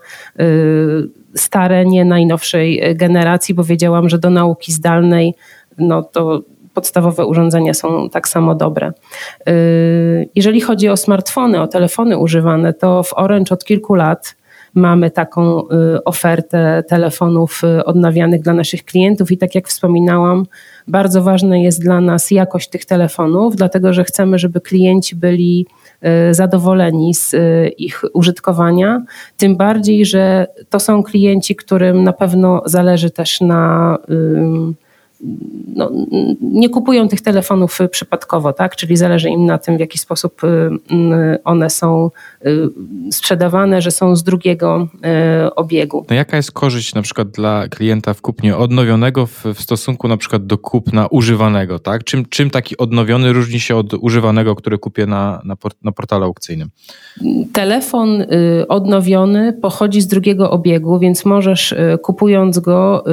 [1.34, 5.34] stare, nie najnowszej generacji, bo wiedziałam, że do nauki zdalnej
[5.78, 6.42] no to
[6.74, 8.92] podstawowe urządzenia są tak samo dobre.
[9.48, 14.34] Y, jeżeli chodzi o smartfony, o telefony używane, to w Orange od kilku lat
[14.74, 20.46] mamy taką y, ofertę telefonów y, odnawianych dla naszych klientów i tak jak wspominałam,
[20.88, 25.66] bardzo ważna jest dla nas jakość tych telefonów, dlatego że chcemy, żeby klienci byli
[26.30, 27.34] zadowoleni z
[27.78, 29.02] ich użytkowania.
[29.36, 33.98] Tym bardziej, że to są klienci, którym na pewno zależy też na
[35.76, 35.90] no,
[36.40, 38.76] nie kupują tych telefonów przypadkowo, tak?
[38.76, 42.10] czyli zależy im na tym, w jaki sposób y, y, one są
[42.46, 42.68] y,
[43.12, 44.88] sprzedawane, że są z drugiego
[45.56, 46.06] obiegu.
[46.10, 50.16] No jaka jest korzyść na przykład dla klienta w kupnie odnowionego w, w stosunku na
[50.16, 51.78] przykład do kupna używanego?
[51.78, 52.04] Tak?
[52.04, 56.24] Czym, czym taki odnowiony różni się od używanego, który kupię na, na, port, na portalu
[56.24, 56.68] aukcyjnym?
[57.52, 58.24] Telefon
[58.68, 63.04] odnowiony pochodzi z drugiego obiegu, więc możesz kupując go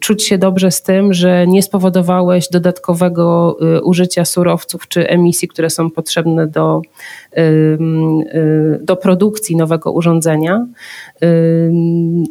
[0.00, 5.70] czuć się dobrze z tym, że że nie spowodowałeś dodatkowego użycia surowców czy emisji, które
[5.70, 6.82] są potrzebne do,
[8.80, 10.66] do produkcji nowego urządzenia.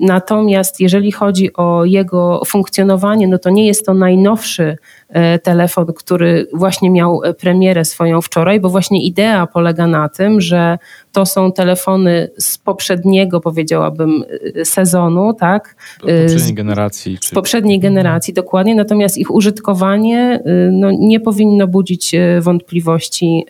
[0.02, 4.78] Natomiast jeżeli chodzi o jego funkcjonowanie, no to nie jest to najnowszy
[5.10, 10.78] E, telefon, który właśnie miał premierę swoją wczoraj, bo właśnie idea polega na tym, że
[11.12, 14.24] to są telefony z poprzedniego, powiedziałabym,
[14.56, 15.76] e, sezonu, tak?
[16.02, 17.18] Z poprzedniej generacji.
[17.22, 23.46] Z poprzedniej generacji, dokładnie, natomiast ich użytkowanie no, nie powinno budzić wątpliwości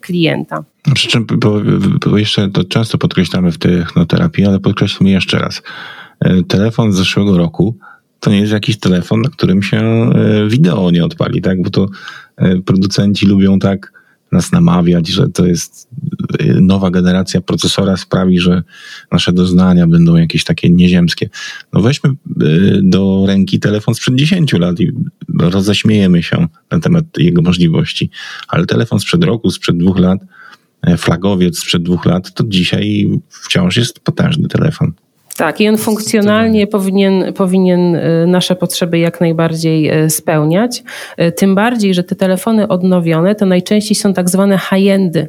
[0.00, 0.64] klienta.
[0.94, 1.60] Przy czym, bo,
[2.06, 5.62] bo jeszcze to często podkreślamy w technoterapii, ale podkreślmy jeszcze raz.
[6.48, 7.78] Telefon z zeszłego roku
[8.20, 11.62] to nie jest jakiś telefon, na którym się e, wideo nie odpali, tak?
[11.62, 11.88] Bo to
[12.36, 13.92] e, producenci lubią tak
[14.32, 15.88] nas namawiać, że to jest
[16.38, 18.62] e, nowa generacja procesora sprawi, że
[19.12, 21.28] nasze doznania będą jakieś takie nieziemskie.
[21.72, 22.10] No weźmy
[22.82, 24.92] do ręki telefon sprzed 10 lat i
[25.40, 28.10] roześmiejemy się na temat jego możliwości.
[28.48, 30.18] Ale telefon sprzed roku, sprzed dwóch lat,
[30.96, 34.92] flagowiec sprzed dwóch lat, to dzisiaj wciąż jest potężny telefon.
[35.38, 40.82] Tak, i on funkcjonalnie powinien, powinien y, nasze potrzeby jak najbardziej y, spełniać.
[41.36, 45.28] Tym bardziej, że te telefony odnowione to najczęściej są tak zwane high-endy.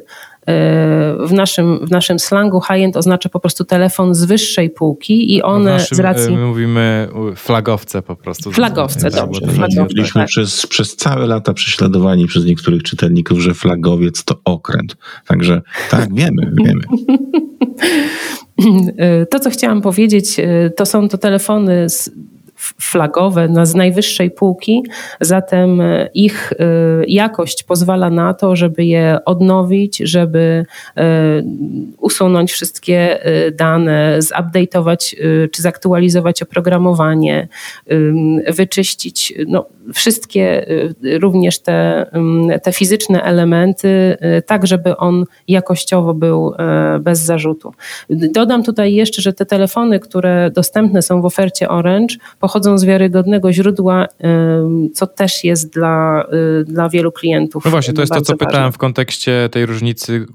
[1.26, 5.70] W naszym, w naszym slangu high-end oznacza po prostu telefon z wyższej półki i one
[5.70, 6.36] naszym, z racji...
[6.36, 8.52] My mówimy flagowce po prostu.
[8.52, 9.46] Flagowce, dobrze.
[9.46, 10.28] Flagowce, Byliśmy tak.
[10.28, 14.96] przez, przez całe lata prześladowani przez niektórych czytelników, że flagowiec to okręt.
[15.26, 16.82] Także tak, wiemy, wiemy.
[19.30, 21.86] To, co chciałam powiedzieć, e, to są to telefony
[22.80, 24.82] flagowe na z najwyższej półki,
[25.20, 26.56] zatem e, ich e,
[27.06, 30.66] jakość pozwala na to, żeby je odnowić, żeby
[31.98, 33.18] usunąć wszystkie
[33.52, 35.16] dane, zupdate'ować
[35.52, 37.48] czy zaktualizować oprogramowanie,
[38.48, 40.66] wyczyścić no, wszystkie
[41.20, 42.06] również te,
[42.62, 46.54] te fizyczne elementy, tak żeby on jakościowo był
[47.00, 47.72] bez zarzutu.
[48.10, 52.16] Dodam tutaj jeszcze, że te telefony, które dostępne są w ofercie Orange,
[52.50, 54.06] pochodzą z wiarygodnego źródła,
[54.94, 56.26] co też jest dla,
[56.60, 57.64] y, dla wielu klientów.
[57.64, 58.46] No właśnie, to jest to, co ważne.
[58.46, 60.26] pytałem w kontekście tej różnicy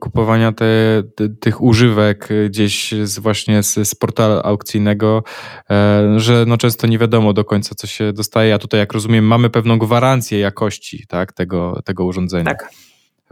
[0.00, 0.66] kupowania te,
[1.14, 5.22] te, tych używek gdzieś z, właśnie z, z portalu aukcyjnego,
[5.70, 9.24] e, że no często nie wiadomo do końca, co się dostaje, a tutaj, jak rozumiem,
[9.24, 12.44] mamy pewną gwarancję jakości tak, tego, tego urządzenia.
[12.44, 12.70] Tak.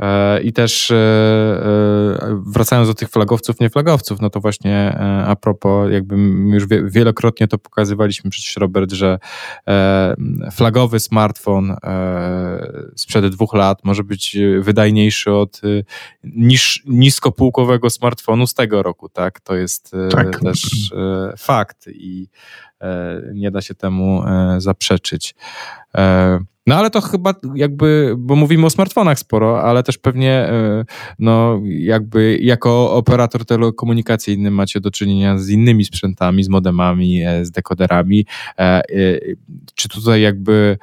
[0.02, 5.37] E, I też e, e, wracając do tych flagowców, nie flagowców, no to właśnie a
[5.37, 6.16] propos, jakby
[6.54, 9.18] już wielokrotnie to pokazywaliśmy przecież, Robert, że
[10.52, 11.76] flagowy smartfon
[12.96, 15.61] sprzed dwóch lat może być wydajniejszy od
[16.24, 19.40] niż, niskopółkowego smartfonu z tego roku, tak?
[19.40, 20.40] To jest tak.
[20.40, 20.92] też
[21.38, 22.28] fakt i
[23.34, 24.22] nie da się temu
[24.58, 25.34] zaprzeczyć.
[26.68, 30.85] No ale to chyba jakby, bo mówimy o smartfonach sporo, ale też pewnie e,
[31.18, 37.50] no jakby jako operator telekomunikacyjny macie do czynienia z innymi sprzętami, z modemami, e, z
[37.50, 38.26] dekoderami.
[38.59, 38.83] E,
[39.74, 40.78] czy tutaj jakby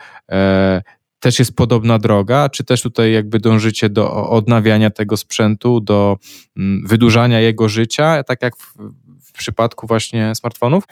[1.19, 6.17] też jest podobna droga, czy też tutaj jakby dążycie do odnawiania tego sprzętu, do
[6.57, 8.73] mm, wydłużania jego życia, tak jak w,
[9.21, 10.83] w przypadku właśnie smartfonów?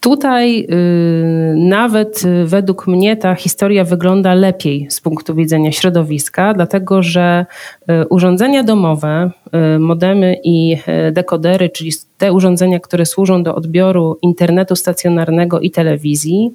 [0.00, 7.46] Tutaj y, nawet według mnie ta historia wygląda lepiej z punktu widzenia środowiska, dlatego że
[7.90, 9.30] y, urządzenia domowe,
[9.76, 10.76] y, modemy i
[11.12, 16.52] dekodery, czyli te urządzenia, które służą do odbioru internetu stacjonarnego i telewizji,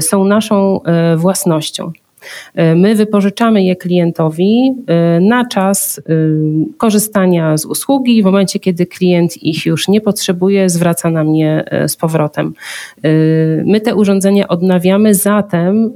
[0.00, 0.80] są naszą
[1.16, 1.92] własnością.
[2.54, 6.02] E, my wypożyczamy je klientowi e, na czas e,
[6.76, 8.22] korzystania z usługi.
[8.22, 12.54] W momencie, kiedy klient ich już nie potrzebuje, zwraca nam je z powrotem.
[13.64, 15.92] My te urządzenia odnawiamy, zatem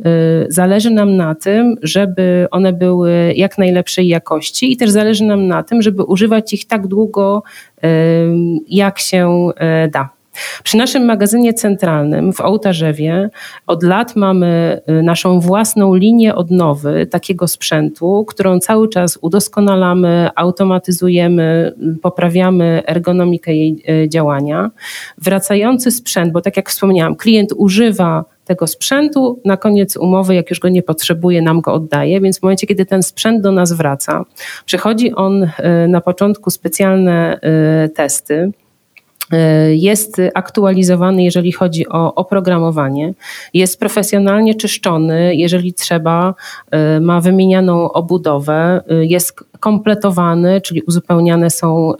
[0.48, 5.62] zależy nam na tym, żeby one były jak najlepszej jakości i też zależy nam na
[5.62, 7.42] tym, żeby używać ich tak długo,
[8.68, 9.48] jak się
[9.90, 10.15] da.
[10.64, 13.30] Przy naszym magazynie centralnym w Ołtarzewie
[13.66, 21.74] od lat mamy y, naszą własną linię odnowy takiego sprzętu, którą cały czas udoskonalamy, automatyzujemy,
[22.02, 24.70] poprawiamy ergonomikę jej y, działania.
[25.18, 30.60] Wracający sprzęt, bo tak jak wspomniałam, klient używa tego sprzętu, na koniec umowy, jak już
[30.60, 34.24] go nie potrzebuje, nam go oddaje, więc w momencie, kiedy ten sprzęt do nas wraca,
[34.64, 35.50] przechodzi on y,
[35.88, 37.40] na początku specjalne
[37.94, 38.52] testy,
[39.70, 43.14] jest aktualizowany, jeżeli chodzi o oprogramowanie,
[43.54, 46.34] jest profesjonalnie czyszczony, jeżeli trzeba,
[47.00, 51.92] ma wymienianą obudowę, jest kompletowany, czyli uzupełniane są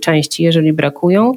[0.00, 1.32] części, jeżeli brakują,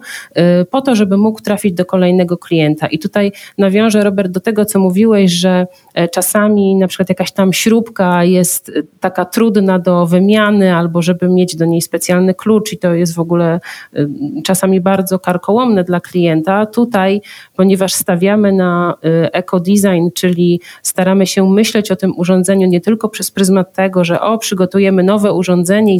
[0.71, 2.87] po to, żeby mógł trafić do kolejnego klienta.
[2.87, 7.53] I tutaj nawiążę, Robert, do tego, co mówiłeś, że e, czasami na przykład jakaś tam
[7.53, 12.93] śrubka jest taka trudna do wymiany, albo żeby mieć do niej specjalny klucz, i to
[12.93, 13.59] jest w ogóle
[14.45, 16.65] czasami bardzo karkołomne dla klienta.
[16.65, 17.21] Tutaj,
[17.55, 18.93] ponieważ stawiamy na
[19.33, 24.37] eco-design, czyli staramy się myśleć o tym urządzeniu nie tylko przez pryzmat tego, że o,
[24.37, 25.99] przygotujemy nowe urządzenie i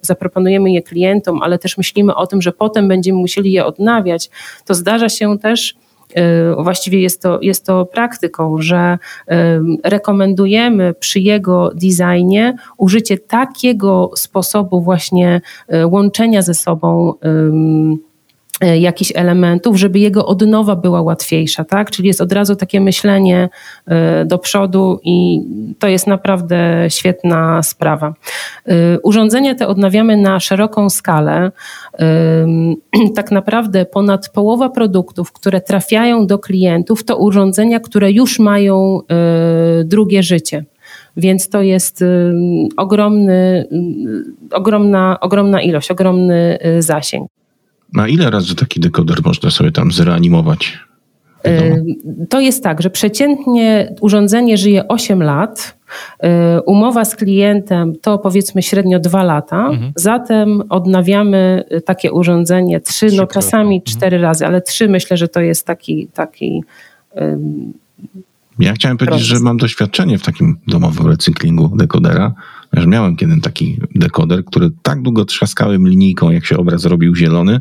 [0.00, 4.30] zaproponujemy je klientom, ale też myślimy o tym, że potem będziemy musieli je odnawiać,
[4.64, 5.74] to zdarza się też,
[6.18, 9.34] y, właściwie jest to, jest to praktyką, że y,
[9.84, 15.40] rekomendujemy przy jego designie użycie takiego sposobu właśnie
[15.74, 17.14] y, łączenia ze sobą
[18.60, 21.90] jakichś elementów, żeby jego odnowa była łatwiejsza, tak?
[21.90, 23.48] Czyli jest od razu takie myślenie
[23.86, 25.40] e, do przodu i
[25.78, 28.14] to jest naprawdę świetna sprawa.
[28.66, 31.50] E, urządzenia te odnawiamy na szeroką skalę.
[33.14, 39.00] Tak naprawdę ponad połowa produktów, które trafiają do klientów, to urządzenia, które już mają
[39.84, 40.64] drugie życie.
[41.16, 42.04] Więc to jest
[42.76, 43.66] ogromny,
[44.52, 47.28] ogromna, ogromna ilość, ogromny zasięg.
[47.92, 50.78] Na ile razy taki dekoder można sobie tam zreanimować?
[52.30, 55.78] To jest tak, że przeciętnie urządzenie żyje 8 lat.
[56.66, 59.66] Umowa z klientem to powiedzmy średnio 2 lata.
[59.66, 59.92] Mhm.
[59.96, 64.22] Zatem odnawiamy takie urządzenie 3, no czasami 4 mhm.
[64.22, 66.08] razy, ale 3 myślę, że to jest taki.
[66.14, 66.62] taki
[68.58, 69.38] ja chciałem powiedzieć, proces.
[69.38, 72.34] że mam doświadczenie w takim domowym recyklingu dekodera
[72.72, 77.60] że miałem kiedyś taki dekoder, który tak długo trzaskałem linijką, jak się obraz robił zielony,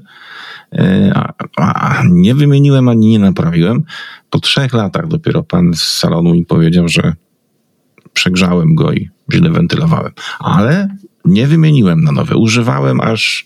[0.74, 3.84] e, a, a nie wymieniłem ani nie naprawiłem.
[4.30, 7.14] Po trzech latach dopiero pan z salonu mi powiedział, że
[8.14, 10.12] przegrzałem go i źle wentylowałem.
[10.39, 12.36] Ale nie wymieniłem na nowe.
[12.36, 13.45] Używałem aż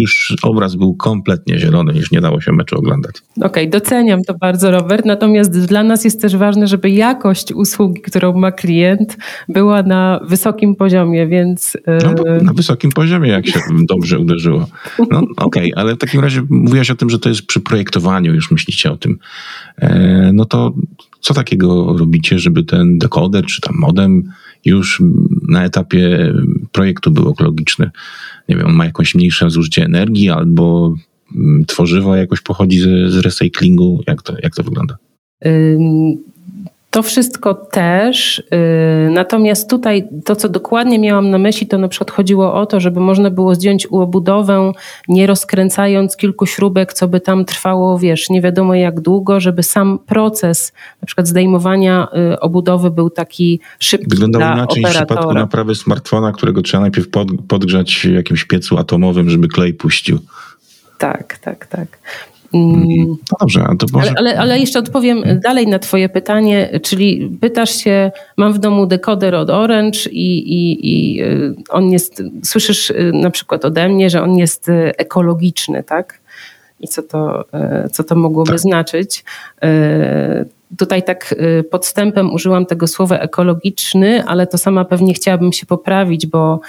[0.00, 3.16] już obraz był kompletnie zielony, już nie dało się meczu oglądać.
[3.36, 5.04] Okej, okay, doceniam to bardzo, Robert.
[5.04, 9.16] Natomiast dla nas jest też ważne, żeby jakość usługi, którą ma klient,
[9.48, 11.76] była na wysokim poziomie, więc.
[11.86, 14.66] No, na wysokim poziomie, jak się dobrze uderzyło.
[15.10, 18.34] No okej, okay, ale w takim razie mówiłaś o tym, że to jest przy projektowaniu,
[18.34, 19.18] już myślicie o tym.
[19.78, 20.72] E, no to
[21.20, 24.32] co takiego robicie, żeby ten dekoder czy tam modem
[24.64, 25.02] już
[25.48, 26.34] na etapie
[26.72, 27.90] projektu był ekologiczny?
[28.48, 30.94] nie wiem, on ma jakieś mniejsze zużycie energii albo
[31.36, 34.02] mm, tworzywo jakoś pochodzi z, z recyklingu?
[34.06, 34.96] Jak to, jak to wygląda?
[36.90, 38.38] To wszystko też.
[38.38, 42.80] Y, natomiast tutaj to, co dokładnie miałam na myśli, to na przykład chodziło o to,
[42.80, 44.72] żeby można było zdjąć obudowę,
[45.08, 49.98] nie rozkręcając kilku śrubek, co by tam trwało, wiesz, nie wiadomo jak długo, żeby sam
[50.06, 50.72] proces
[51.02, 55.04] na przykład zdejmowania y, obudowy był taki szybki Wyglądało dla inaczej operatora.
[55.04, 57.08] w przypadku naprawy smartfona, którego trzeba najpierw
[57.48, 60.18] podgrzać w jakimś piecu atomowym, żeby klej puścił.
[60.98, 61.98] Tak, tak, tak.
[62.54, 62.98] Mm.
[63.30, 64.08] No dobrze, a to może...
[64.08, 68.86] ale, ale, ale, jeszcze odpowiem dalej na Twoje pytanie, czyli pytasz się, mam w domu
[68.86, 74.10] dekoder od Orange i, i, i y, on jest, słyszysz y, na przykład ode mnie,
[74.10, 76.20] że on jest y, ekologiczny, tak?
[76.80, 77.44] I co to,
[77.92, 78.60] co to mogłoby tak.
[78.60, 79.24] znaczyć?
[80.78, 86.26] Tutaj tak y, podstępem użyłam tego słowa ekologiczny, ale to sama pewnie chciałabym się poprawić,
[86.26, 86.60] bo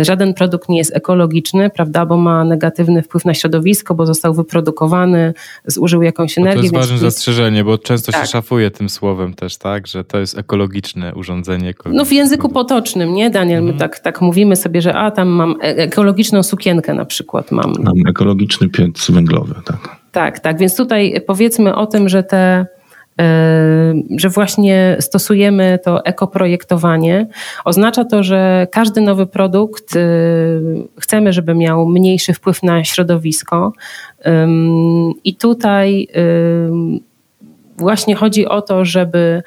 [0.00, 4.34] y, żaden produkt nie jest ekologiczny, prawda, bo ma negatywny wpływ na środowisko, bo został
[4.34, 5.34] wyprodukowany,
[5.66, 6.56] zużył jakąś energię.
[6.56, 7.04] to jest ważne jest...
[7.04, 8.20] zastrzeżenie, bo często tak.
[8.20, 11.68] się szafuje tym słowem też, tak, że to jest ekologiczne urządzenie.
[11.68, 13.74] Ekologiczne no w języku potocznym, nie Daniel, mhm.
[13.74, 17.72] my tak, tak mówimy sobie, że a tam mam e, ekologiczną sukienkę na przykład mam.
[17.78, 20.02] Mam ekologiczny piec węglowy, tak.
[20.12, 22.66] Tak, tak, więc tutaj powiedzmy o tym, że te
[24.16, 27.26] że właśnie stosujemy to ekoprojektowanie.
[27.64, 30.00] Oznacza to, że każdy nowy produkt y,
[31.00, 33.72] chcemy, żeby miał mniejszy wpływ na środowisko.
[35.24, 36.08] I tutaj
[37.76, 39.42] właśnie chodzi o to, żeby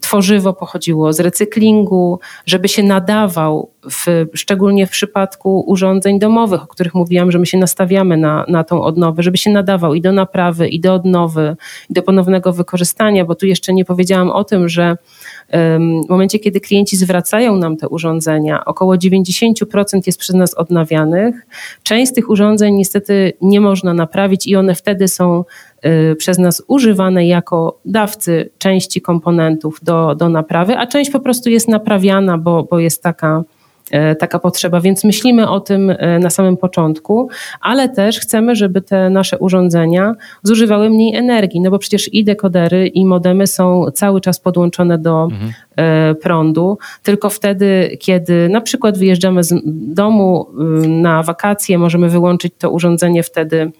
[0.00, 6.94] tworzywo pochodziło z recyklingu, żeby się nadawał, w, szczególnie w przypadku urządzeń domowych, o których
[6.94, 10.68] mówiłam, że my się nastawiamy na, na tą odnowę, żeby się nadawał i do naprawy,
[10.68, 11.56] i do odnowy,
[11.90, 14.96] i do ponownego wykorzystania, bo tu jeszcze nie powiedziałam o tym, że
[16.06, 19.52] w momencie, kiedy klienci zwracają nam te urządzenia, około 90%
[20.06, 21.46] jest przez nas odnawianych.
[21.82, 25.44] Część z tych urządzeń niestety nie można naprawić i one wtedy są
[26.18, 31.68] przez nas używane jako dawcy części komponentów do, do naprawy, a część po prostu jest
[31.68, 33.42] naprawiana, bo, bo jest taka
[34.18, 37.28] taka potrzeba, więc myślimy o tym na samym początku,
[37.60, 42.86] ale też chcemy, żeby te nasze urządzenia zużywały mniej energii, no bo przecież i dekodery,
[42.86, 45.52] i modemy są cały czas podłączone do mhm.
[46.16, 49.54] prądu, tylko wtedy, kiedy na przykład wyjeżdżamy z
[49.94, 50.46] domu
[50.88, 53.72] na wakacje, możemy wyłączyć to urządzenie wtedy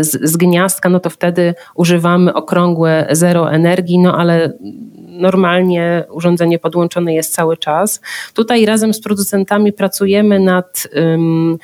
[0.00, 4.52] z, z gniazdka, no to wtedy używamy okrągłe zero energii, no ale
[5.18, 8.00] normalnie urządzenie podłączone jest cały czas.
[8.34, 11.58] Tutaj razem z producentami pracujemy nad um,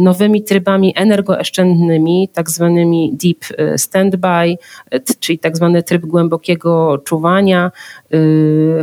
[0.00, 4.56] nowymi trybami energooszczędnymi, tak zwanymi deep e, standby,
[5.20, 7.70] czyli tak zwany tryb głębokiego czuwania.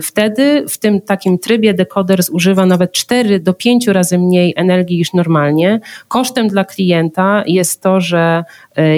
[0.01, 5.13] Wtedy w tym takim trybie dekoder zużywa nawet 4 do 5 razy mniej energii niż
[5.13, 5.79] normalnie.
[6.07, 8.43] Kosztem dla klienta jest to, że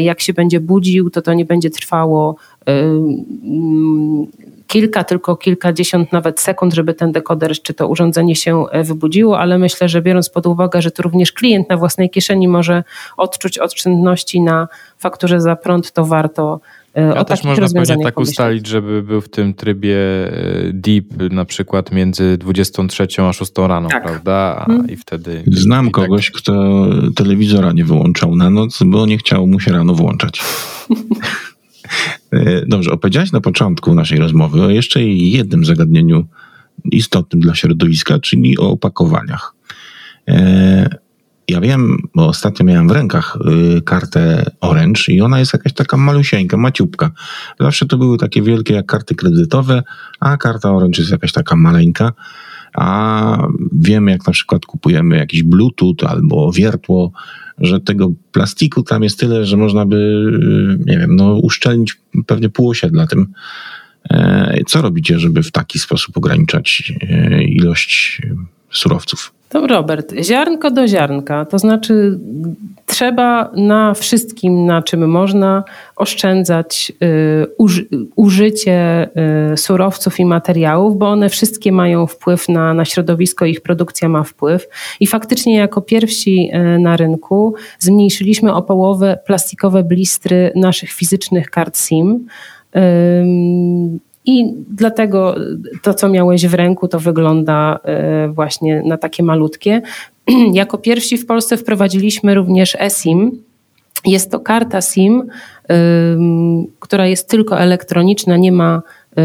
[0.02, 2.36] jak się będzie budził, to to nie będzie trwało
[4.72, 9.58] kilka, tylko kilkadziesiąt nawet sekund, żeby ten dekoder czy to urządzenie się e, wybudziło, ale
[9.58, 12.84] myślę, że biorąc pod uwagę, że tu również klient na własnej kieszeni może
[13.18, 14.68] odczuć oszczędności na
[14.98, 16.60] fakturze za prąd, to warto
[16.98, 18.34] e, a też można pewnie tak pomyśleć.
[18.34, 20.32] ustalić, żeby był w tym trybie e,
[20.74, 24.04] deep na przykład między 23 a 6 rano, tak.
[24.04, 24.64] prawda?
[24.68, 24.90] Hmm.
[24.90, 25.44] I wtedy...
[25.48, 26.42] Znam i tak- kogoś, tak...
[26.42, 26.54] kto
[27.16, 30.42] telewizora nie wyłączał na noc, bo nie chciał mu się rano włączać.
[32.32, 36.26] E, dobrze, opowiedziałeś na początku naszej rozmowy o jeszcze jednym zagadnieniu
[36.92, 39.54] istotnym dla środowiska, czyli o opakowaniach.
[40.28, 41.02] E,
[41.52, 43.38] ja wiem, bo ostatnio miałem w rękach
[43.78, 47.12] y, kartę Orange i ona jest jakaś taka malusieńka, maciupka.
[47.60, 49.84] Zawsze to były takie wielkie jak karty kredytowe,
[50.20, 52.14] a karta Orange jest jakaś taka maleńka.
[52.74, 57.12] A wiemy, jak na przykład kupujemy jakiś Bluetooth albo wiertło,
[57.62, 62.50] że tego plastiku tam jest tyle, że można by, y, nie wiem, no, uszczelnić pewnie
[62.50, 63.28] pół osiedla tym.
[64.10, 68.22] E, co robicie, żeby w taki sposób ograniczać e, ilość
[68.72, 69.34] surowców?
[69.52, 72.20] To Robert, ziarnko do ziarnka, to znaczy
[72.86, 75.64] trzeba na wszystkim, na czym można
[75.96, 77.48] oszczędzać y,
[78.16, 79.10] użycie
[79.54, 84.24] y, surowców i materiałów, bo one wszystkie mają wpływ na, na środowisko, ich produkcja ma
[84.24, 84.68] wpływ.
[85.00, 91.78] I faktycznie jako pierwsi y, na rynku zmniejszyliśmy o połowę plastikowe blistry naszych fizycznych kart
[91.78, 92.28] SIM.
[94.26, 95.36] I dlatego
[95.84, 99.82] to, co miałeś w ręku, to wygląda e, właśnie na takie malutkie.
[100.54, 103.44] Jako pierwsi w Polsce wprowadziliśmy również eSIM.
[104.06, 105.24] Jest to karta SIM,
[106.80, 108.82] która jest tylko elektroniczna, nie ma
[109.18, 109.22] e,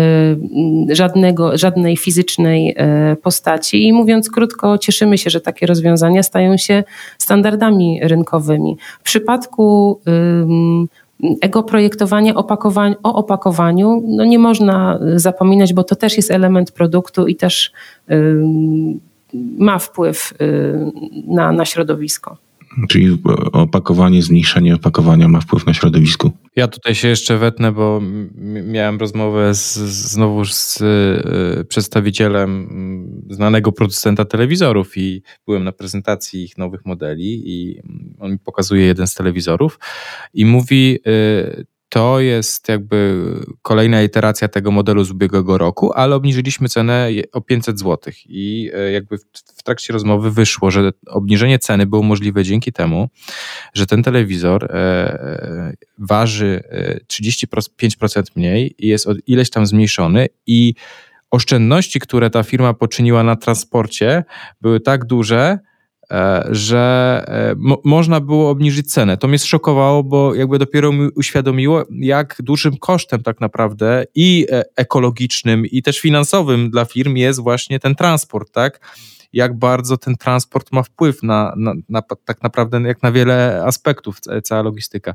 [0.95, 3.87] żadnego, żadnej fizycznej e, postaci.
[3.87, 6.85] I mówiąc krótko, cieszymy się, że takie rozwiązania stają się
[7.19, 8.77] standardami rynkowymi.
[9.01, 10.01] W przypadku
[11.41, 17.27] ego projektowania opakowań, o opakowaniu no nie można zapominać, bo to też jest element produktu
[17.27, 17.73] i też
[19.59, 20.93] ma wpływ y,
[21.27, 22.37] na, na środowisko.
[22.89, 23.19] Czyli
[23.53, 26.31] opakowanie, zmniejszenie opakowania ma wpływ na środowisko.
[26.57, 28.01] Ja tutaj się jeszcze wetnę, bo
[28.65, 32.69] miałem rozmowę z, znowu z y, przedstawicielem
[33.31, 37.81] znanego producenta telewizorów i byłem na prezentacji ich nowych modeli i
[38.19, 39.79] on mi pokazuje jeden z telewizorów
[40.35, 41.67] i mówi, y,
[41.97, 43.25] to jest jakby
[43.63, 48.13] kolejna iteracja tego modelu z ubiegłego roku, ale obniżyliśmy cenę o 500 zł.
[48.27, 49.19] I e, jakby
[49.57, 53.09] w trakcie rozmowy wyszło, że obniżenie ceny było możliwe dzięki temu,
[53.75, 56.63] że ten telewizor e, e, waży
[57.09, 60.75] 35% mniej i jest o ileś tam zmniejszony i
[61.31, 64.25] oszczędności, które ta firma poczyniła na transporcie,
[64.61, 65.59] były tak duże,
[66.51, 69.17] że e, mo można było obniżyć cenę.
[69.17, 74.65] To mnie szokowało, bo jakby dopiero mi uświadomiło, jak dużym kosztem tak naprawdę i e,
[74.77, 78.81] ekologicznym, i też finansowym dla firm jest właśnie ten transport, tak?
[79.37, 84.21] Jak bardzo ten transport ma wpływ na, na, na, tak naprawdę jak na wiele aspektów
[84.45, 85.15] cała logistyka.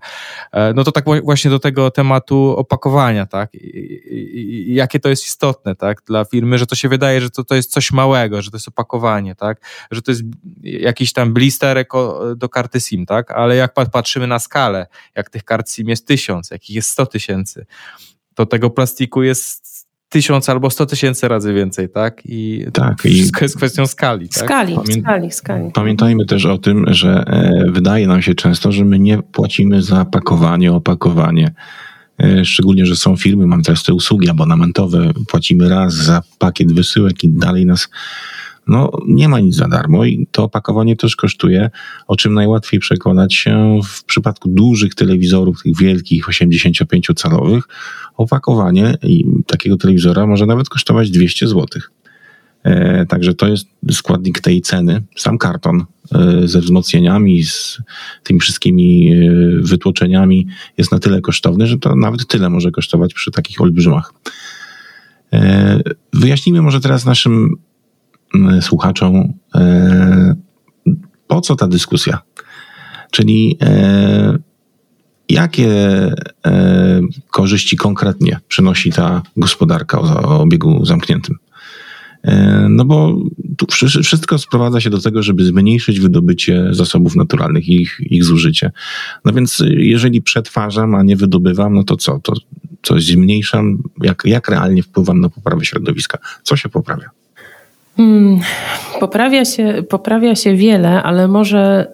[0.51, 3.55] E, no to tak właśnie do tego tematu opakowania, tak?
[3.55, 6.01] I, i, jakie to jest istotne, tak?
[6.05, 8.67] Dla firmy, że to się wydaje, że to, to jest coś małego, że to jest
[8.67, 9.61] opakowanie, tak?
[9.91, 10.21] Że to jest
[10.63, 11.85] jakiś tam blister
[12.35, 13.31] do karty SIM, tak?
[13.31, 17.65] Ale jak patrzymy na skalę, jak tych kart SIM jest tysiąc, jakich jest sto tysięcy,
[18.35, 19.70] to tego plastiku jest
[20.11, 22.21] tysiąc albo sto tysięcy razy więcej, tak?
[22.25, 24.29] I tak, wszystko i jest kwestią skali.
[24.29, 24.43] Tak?
[24.43, 25.71] Skali, Pamię skali, skali.
[25.73, 30.05] Pamiętajmy też o tym, że e, wydaje nam się często, że my nie płacimy za
[30.05, 31.53] pakowanie, opakowanie.
[32.19, 37.23] E, szczególnie, że są firmy, mam teraz te usługi abonamentowe, płacimy raz za pakiet wysyłek
[37.23, 37.89] i dalej nas
[38.67, 41.69] no nie ma nic za darmo i to opakowanie też kosztuje,
[42.07, 47.61] o czym najłatwiej przekonać się w przypadku dużych telewizorów, tych wielkich 85-calowych.
[48.17, 48.95] Opakowanie
[49.47, 51.67] takiego telewizora może nawet kosztować 200 zł.
[53.07, 55.03] Także to jest składnik tej ceny.
[55.17, 55.85] Sam karton
[56.45, 57.81] ze wzmocnieniami, z
[58.23, 59.15] tymi wszystkimi
[59.61, 60.47] wytłoczeniami
[60.77, 64.13] jest na tyle kosztowny, że to nawet tyle może kosztować przy takich olbrzymach.
[66.13, 67.55] Wyjaśnijmy może teraz naszym
[68.61, 69.33] słuchaczom,
[71.27, 72.21] po co ta dyskusja.
[73.11, 73.57] Czyli
[75.31, 75.69] Jakie
[76.45, 77.01] e,
[77.31, 81.35] korzyści konkretnie przynosi ta gospodarka o, obiegu zamkniętym?
[82.23, 83.19] E, no bo
[83.57, 83.65] tu
[84.03, 88.71] wszystko sprowadza się do tego, żeby zmniejszyć wydobycie zasobów naturalnych i ich, ich zużycie.
[89.25, 92.19] No więc jeżeli przetwarzam, a nie wydobywam, no to co?
[92.19, 92.33] To
[92.81, 93.83] coś zmniejszam?
[94.01, 96.17] Jak, jak realnie wpływam na poprawę środowiska?
[96.43, 97.09] Co się poprawia?
[97.97, 98.39] Hmm,
[98.99, 101.91] poprawia, się, poprawia się wiele, ale może...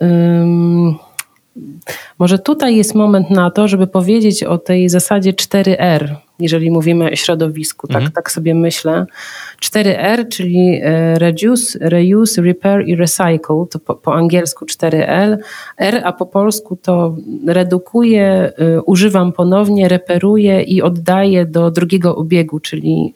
[2.19, 7.15] Może tutaj jest moment na to, żeby powiedzieć o tej zasadzie 4R, jeżeli mówimy o
[7.15, 8.11] środowisku, tak, mhm.
[8.11, 9.05] tak sobie myślę.
[9.61, 15.37] 4R, czyli e, reduce, reuse, repair i recycle, to po, po angielsku 4L.
[15.77, 17.15] R, a po polsku to
[17.47, 23.13] redukuje, y, używam ponownie, reperuję i oddaję do drugiego obiegu, czyli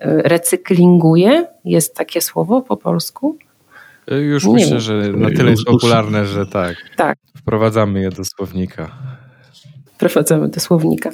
[0.00, 1.46] recyklinguję.
[1.64, 3.36] Jest takie słowo po polsku?
[4.06, 4.80] Już nie myślę, wiem.
[4.80, 6.76] że na tyle jest popularne, że tak.
[6.96, 7.18] Tak.
[7.36, 8.90] Wprowadzamy je do słownika.
[9.94, 11.10] Wprowadzamy do słownika.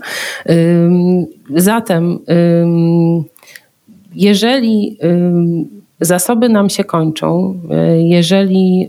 [1.56, 2.18] Zatem,
[4.14, 4.98] jeżeli
[6.00, 7.60] zasoby nam się kończą,
[7.94, 8.88] y, jeżeli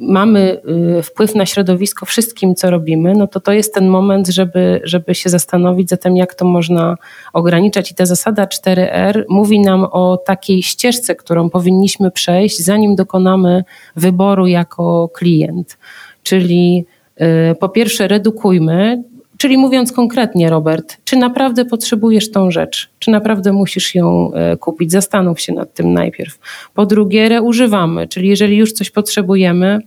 [0.00, 0.60] mamy
[0.98, 5.14] y, wpływ na środowisko wszystkim, co robimy, no to to jest ten moment, żeby, żeby
[5.14, 6.96] się zastanowić zatem, jak to można
[7.32, 7.90] ograniczać.
[7.90, 13.64] I ta zasada 4R mówi nam o takiej ścieżce, którą powinniśmy przejść, zanim dokonamy
[13.96, 15.78] wyboru jako klient.
[16.22, 16.86] Czyli
[17.20, 19.02] y, po pierwsze redukujmy,
[19.38, 22.90] Czyli mówiąc konkretnie, Robert, czy naprawdę potrzebujesz tą rzecz?
[22.98, 24.92] Czy naprawdę musisz ją e, kupić?
[24.92, 26.38] Zastanów się nad tym najpierw.
[26.74, 29.78] Po drugie, reużywamy, czyli jeżeli już coś potrzebujemy,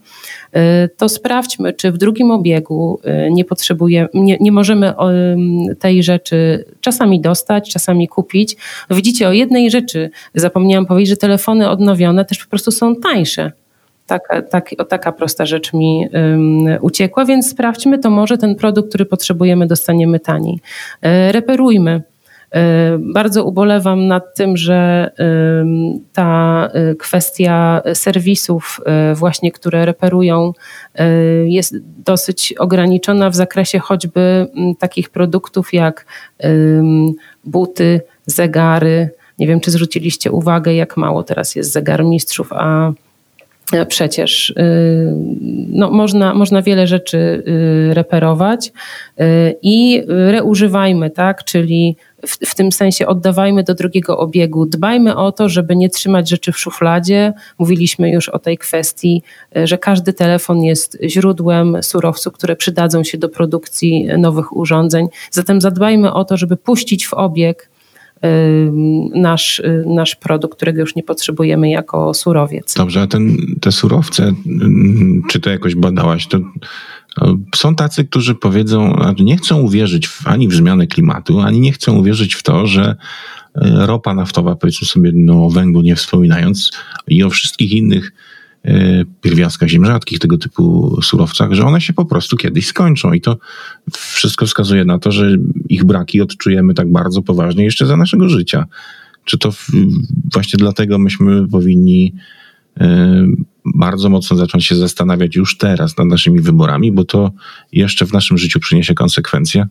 [0.53, 4.93] e, to sprawdźmy, czy w drugim obiegu e, nie potrzebujemy, nie, nie możemy
[5.79, 8.57] tej rzeczy czasami dostać, czasami kupić.
[8.89, 13.51] Widzicie, o jednej rzeczy zapomniałam powiedzieć, że telefony odnowione też po prostu są tańsze
[14.11, 18.89] taka, tak, o taka prosta rzecz mi um, uciekła, więc sprawdźmy, to może ten produkt,
[18.89, 20.59] który potrzebujemy, dostaniemy taniej.
[21.01, 22.01] E, reperujmy.
[22.51, 25.11] E, bardzo ubolewam nad tym, że
[26.13, 28.81] ta e, kwestia serwisów,
[29.15, 30.53] właśnie które reperują,
[31.45, 34.47] jest dosyć ograniczona w zakresie choćby
[34.79, 36.05] takich produktów jak
[37.43, 39.09] buty, zegary.
[39.39, 42.91] Nie wiem, czy zwróciliście uwagę, jak mało teraz jest zegarmistrzów, a
[43.87, 44.53] Przecież y,
[45.69, 51.43] no, można, można wiele rzeczy y, reperować y, i reużywajmy, tak?
[51.43, 51.95] Czyli
[52.27, 54.65] w, w, tym sensie oddawajmy do drugiego obiegu.
[54.65, 57.33] Dbajmy o to, żeby nie trzymać rzeczy w szufladzie.
[57.59, 59.23] Mówiliśmy już o tej kwestii,
[59.63, 65.07] że każdy telefon jest źródłem surowców, które przydadzą się do produkcji nowych urządzeń.
[65.31, 67.70] Zatem zadbajmy o to, żeby puścić w obieg
[69.13, 72.73] nasz, nasz produkt, którego już nie potrzebujemy jako surowiec.
[72.73, 74.33] Dobrze, a ten, te surowce,
[75.29, 76.39] czy to jakoś badałaś, to
[77.55, 81.97] są tacy, którzy powiedzą, nie chcą uwierzyć w, ani w zmianę klimatu, ani nie chcą
[81.97, 82.95] uwierzyć w to, że
[83.55, 86.71] e, ropa naftowa, powiedzmy sobie, no o węglu nie wspominając,
[87.07, 88.11] i o wszystkich innych
[89.21, 93.13] pierwiastkach ziem rzadkich, tego typu surowcach, że one się po prostu kiedyś skończą.
[93.13, 93.37] I to
[93.91, 95.37] wszystko wskazuje na to, że
[95.69, 98.65] ich braki odczujemy tak bardzo poważnie jeszcze za naszego życia.
[99.25, 99.53] Czy to
[100.33, 102.13] właśnie dlatego myśmy powinni
[102.79, 103.25] e,
[103.65, 107.31] bardzo mocno zacząć się zastanawiać już teraz nad naszymi wyborami, bo to
[107.71, 109.67] jeszcze w naszym życiu przyniesie konsekwencje?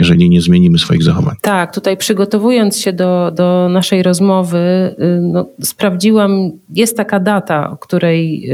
[0.00, 1.36] Jeżeli nie zmienimy swoich zachowań.
[1.40, 7.76] Tak, tutaj przygotowując się do, do naszej rozmowy, y, no, sprawdziłam, jest taka data, o
[7.76, 8.50] której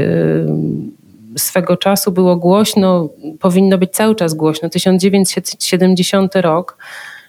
[1.35, 6.77] y, swego czasu było głośno, powinno być cały czas głośno, 1970 rok,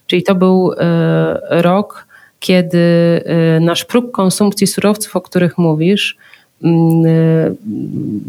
[0.06, 0.76] czyli to był y,
[1.48, 2.08] rok,
[2.40, 2.78] kiedy
[3.60, 6.27] nasz próg konsumpcji surowców, o których mówisz, y,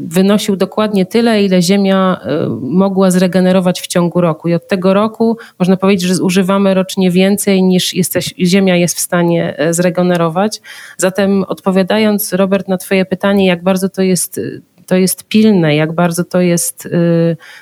[0.07, 4.47] wynosił dokładnie tyle, ile Ziemia y, mogła zregenerować w ciągu roku.
[4.47, 8.99] I od tego roku można powiedzieć, że zużywamy rocznie więcej niż jesteś, Ziemia jest w
[8.99, 10.61] stanie y, zregenerować.
[10.97, 14.39] Zatem odpowiadając, Robert, na Twoje pytanie, jak bardzo to jest,
[14.85, 16.89] to jest pilne, jak bardzo to jest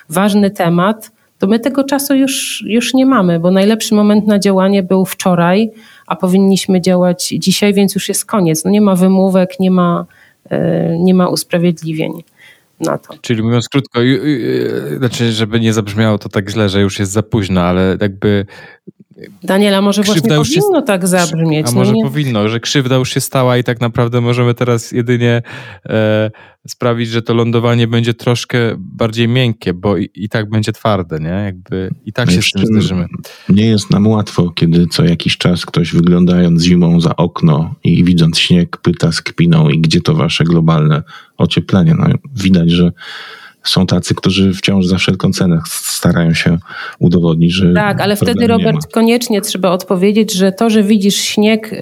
[0.10, 4.84] ważny temat, to my tego czasu już, już nie mamy, bo najlepszy moment na działanie
[4.84, 5.72] był wczoraj,
[6.08, 8.66] a powinniśmy działać dzisiaj, więc już jest koniec.
[8.66, 10.27] No nie ma wymówek, nie ma E,
[11.00, 12.24] nie ma usprawiedliwień
[12.80, 13.14] na to.
[13.22, 14.00] Czyli mówiąc krótko,
[14.98, 18.46] znaczy, żeby nie zabrzmiało to tak źle, że już jest za późno, ale jakby
[19.44, 21.68] Daniela, może właśnie powinno się, tak zabrzmieć.
[21.68, 22.04] A może nie?
[22.04, 25.42] powinno, że krzywda już się stała i tak naprawdę możemy teraz jedynie
[25.86, 26.32] e,
[26.68, 31.30] sprawić, że to lądowanie będzie troszkę bardziej miękkie, bo i, i tak będzie twarde, nie?
[31.30, 33.06] Jakby i tak się z tym zderzymy.
[33.50, 38.40] Nie jest nam łatwo, kiedy co jakiś czas ktoś wyglądając zimą za okno i widząc
[38.40, 41.04] śnieg pyta z kpiną i gdzie to wasze globalne
[41.38, 41.96] ocieplenie.
[41.98, 42.06] No,
[42.36, 42.92] widać, że
[43.70, 46.58] są tacy, którzy wciąż za wszelką cenę starają się
[47.00, 47.74] udowodnić, że.
[47.74, 51.80] Tak, ale wtedy, Robert, koniecznie trzeba odpowiedzieć, że to, że widzisz śnieg y,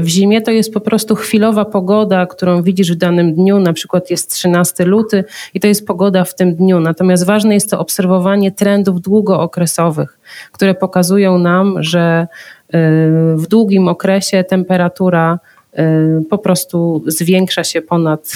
[0.00, 3.60] w zimie, to jest po prostu chwilowa pogoda, którą widzisz w danym dniu.
[3.60, 6.80] Na przykład jest 13 luty i to jest pogoda w tym dniu.
[6.80, 10.18] Natomiast ważne jest to obserwowanie trendów długookresowych,
[10.52, 12.78] które pokazują nam, że y,
[13.36, 15.38] w długim okresie temperatura
[15.78, 18.32] y, po prostu zwiększa się ponad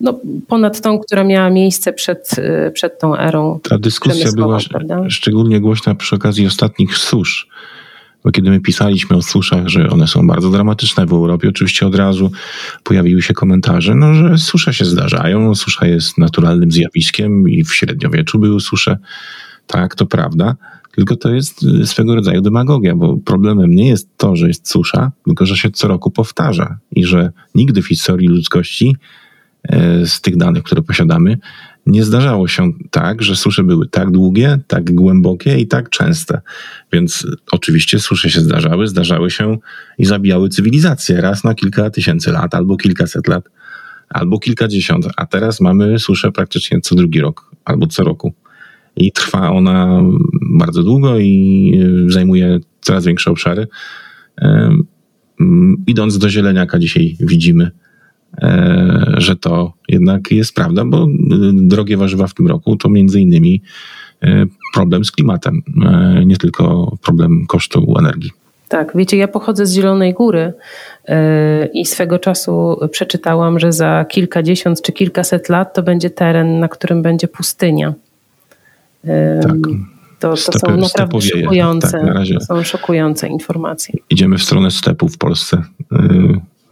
[0.00, 3.60] no, ponad tą, która miała miejsce przed, y, przed tą erą.
[3.62, 5.10] Ta dyskusja była prawda?
[5.10, 7.48] szczególnie głośna przy okazji ostatnich susz.
[8.24, 11.94] Bo kiedy my pisaliśmy o suszach, że one są bardzo dramatyczne w Europie, oczywiście od
[11.94, 12.30] razu
[12.82, 18.38] pojawiły się komentarze, no, że susze się zdarzają, susza jest naturalnym zjawiskiem i w średniowieczu
[18.38, 18.98] były susze.
[19.66, 20.56] Tak, to prawda.
[20.94, 25.12] Tylko to jest y, swego rodzaju demagogia, bo problemem nie jest to, że jest susza,
[25.24, 28.96] tylko że się co roku powtarza i że nigdy w historii ludzkości
[30.04, 31.38] z tych danych, które posiadamy,
[31.86, 36.40] nie zdarzało się tak, że susze były tak długie, tak głębokie i tak częste.
[36.92, 39.58] Więc oczywiście susze się zdarzały, zdarzały się
[39.98, 43.44] i zabijały cywilizację raz na kilka tysięcy lat, albo kilkaset lat,
[44.08, 45.06] albo kilkadziesiąt.
[45.16, 48.34] A teraz mamy suszę praktycznie co drugi rok, albo co roku.
[48.96, 50.02] I trwa ona
[50.50, 51.72] bardzo długo i
[52.06, 53.66] e, zajmuje coraz większe obszary.
[54.40, 54.70] E,
[55.86, 57.83] idąc do zieleniaka dzisiaj widzimy, E,
[59.16, 61.08] że to jednak jest prawda, bo e,
[61.52, 63.62] drogie warzywa w tym roku to między innymi
[64.22, 65.62] e, problem z klimatem,
[66.26, 68.30] nie tylko problem kosztu energii.
[68.68, 70.52] Tak, wiecie, ja pochodzę z Zielonej Góry
[71.74, 77.02] i swego czasu przeczytałam, że za kilkadziesiąt czy kilkaset lat to będzie teren, na którym
[77.02, 77.94] będzie pustynia.
[79.42, 79.56] Tak.
[80.18, 83.94] To, to są naprawdę szokujące, tak, są szokujące informacje.
[84.10, 85.62] Idziemy w stronę stepu w Polsce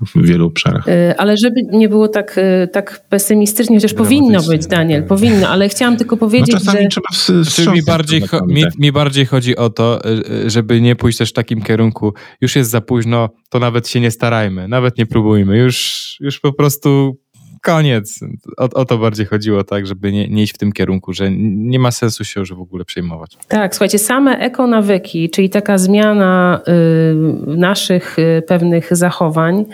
[0.07, 0.89] w wielu obszarach.
[0.89, 5.69] Y, ale żeby nie było tak, y, tak pesymistycznie, chociaż powinno być, Daniel, powinno, ale
[5.69, 6.89] chciałam tylko powiedzieć, no czasami że...
[6.89, 10.01] trzeba znaczy, mi, bardziej mi, mi bardziej chodzi o to,
[10.47, 14.01] y, żeby nie pójść też w takim kierunku, już jest za późno, to nawet się
[14.01, 17.17] nie starajmy, nawet nie próbujmy, już, już po prostu
[17.63, 18.21] koniec.
[18.57, 21.79] O, o, to bardziej chodziło, tak, żeby nie, nie iść w tym kierunku, że nie
[21.79, 23.37] ma sensu się już w ogóle przejmować.
[23.49, 29.65] Tak, słuchajcie, same ekonawyki, czyli taka zmiana y, naszych y, pewnych zachowań,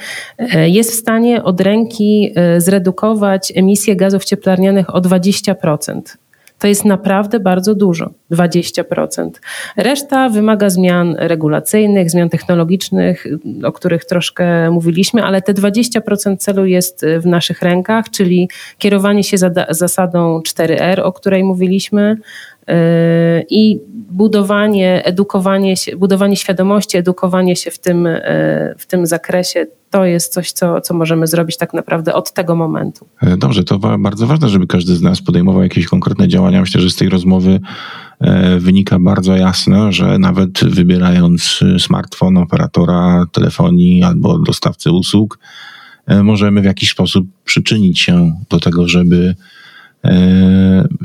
[0.41, 6.01] y, jest w stanie od ręki y, zredukować emisję gazów cieplarnianych o 20%
[6.59, 9.30] to jest naprawdę bardzo dużo 20%.
[9.76, 13.26] Reszta wymaga zmian regulacyjnych, zmian technologicznych,
[13.64, 18.48] o których troszkę mówiliśmy, ale te 20% celu jest w naszych rękach, czyli
[18.78, 19.36] kierowanie się
[19.68, 22.16] zasadą 4R, o której mówiliśmy,
[23.51, 28.21] i budowanie, edukowanie się, budowanie świadomości, edukowanie się w tym, yy,
[28.79, 33.07] w tym zakresie to jest coś, co, co możemy zrobić tak naprawdę od tego momentu.
[33.23, 36.61] E, dobrze, to bardzo ważne, żeby każdy z nas podejmował jakieś konkretne działania.
[36.61, 37.61] Myślę, że z tej rozmowy
[38.21, 45.39] e, wynika bardzo jasno, że nawet wybierając smartfon, operatora telefonii albo dostawcę usług,
[46.07, 49.35] e, możemy w jakiś sposób przyczynić się do tego, żeby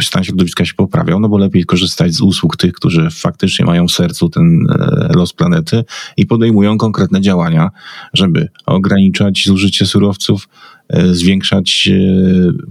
[0.01, 3.91] stan środowiska się poprawiał, no bo lepiej korzystać z usług tych, którzy faktycznie mają w
[3.91, 5.83] sercu ten e, los planety
[6.17, 7.71] i podejmują konkretne działania,
[8.13, 10.49] żeby ograniczać zużycie surowców,
[10.89, 11.89] e, zwiększać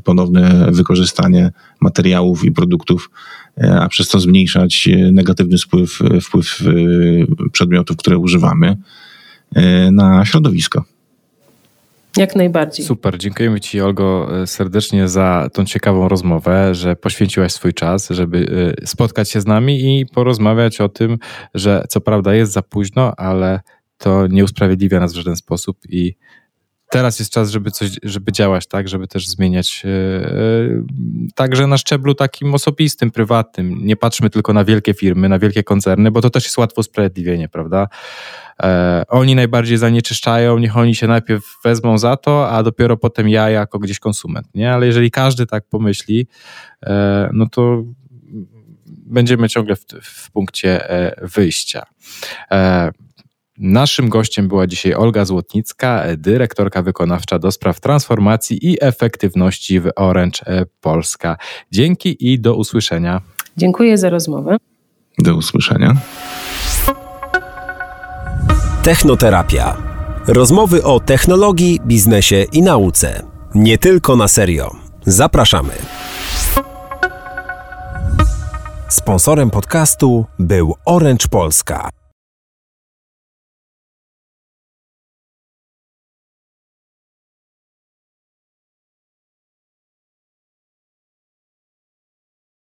[0.04, 3.10] ponowne wykorzystanie materiałów i produktów,
[3.80, 6.62] a przez to zmniejszać negatywny wpływ, wpływ
[7.52, 8.76] przedmiotów, które używamy
[9.92, 10.84] na środowisko.
[12.16, 12.86] Jak najbardziej.
[12.86, 18.38] Super, dziękujemy Ci Olgo serdecznie za tą ciekawą rozmowę, że poświęciłaś swój czas, żeby
[18.82, 21.18] y, spotkać się z nami i porozmawiać o tym,
[21.54, 23.60] że co prawda jest za późno, ale
[23.98, 26.14] to nie usprawiedliwia nas w żaden sposób i
[26.92, 30.84] teraz jest czas, żeby coś, żeby działać, tak, żeby też zmieniać yy,
[31.34, 33.86] także na szczeblu takim osobistym, prywatnym.
[33.86, 37.48] Nie patrzmy tylko na wielkie firmy, na wielkie koncerny, bo to też jest łatwo usprawiedliwienie,
[37.48, 37.88] prawda?
[38.62, 43.50] E, oni najbardziej zanieczyszczają, niech oni się najpierw wezmą za to, a dopiero potem ja
[43.50, 44.72] jako gdzieś konsument, nie?
[44.72, 46.26] Ale jeżeli każdy tak pomyśli,
[46.82, 47.82] e, no to
[48.86, 51.82] będziemy ciągle w, w punkcie e, wyjścia.
[53.64, 60.38] Naszym gościem była dzisiaj Olga Złotnicka, dyrektorka wykonawcza do spraw transformacji i efektywności w Orange
[60.80, 61.36] Polska.
[61.72, 63.20] Dzięki i do usłyszenia.
[63.56, 64.56] Dziękuję za rozmowę.
[65.18, 65.96] Do usłyszenia.
[68.82, 69.76] Technoterapia.
[70.26, 73.22] Rozmowy o technologii, biznesie i nauce.
[73.54, 74.70] Nie tylko na serio.
[75.06, 75.72] Zapraszamy.
[78.88, 82.01] Sponsorem podcastu był Orange Polska.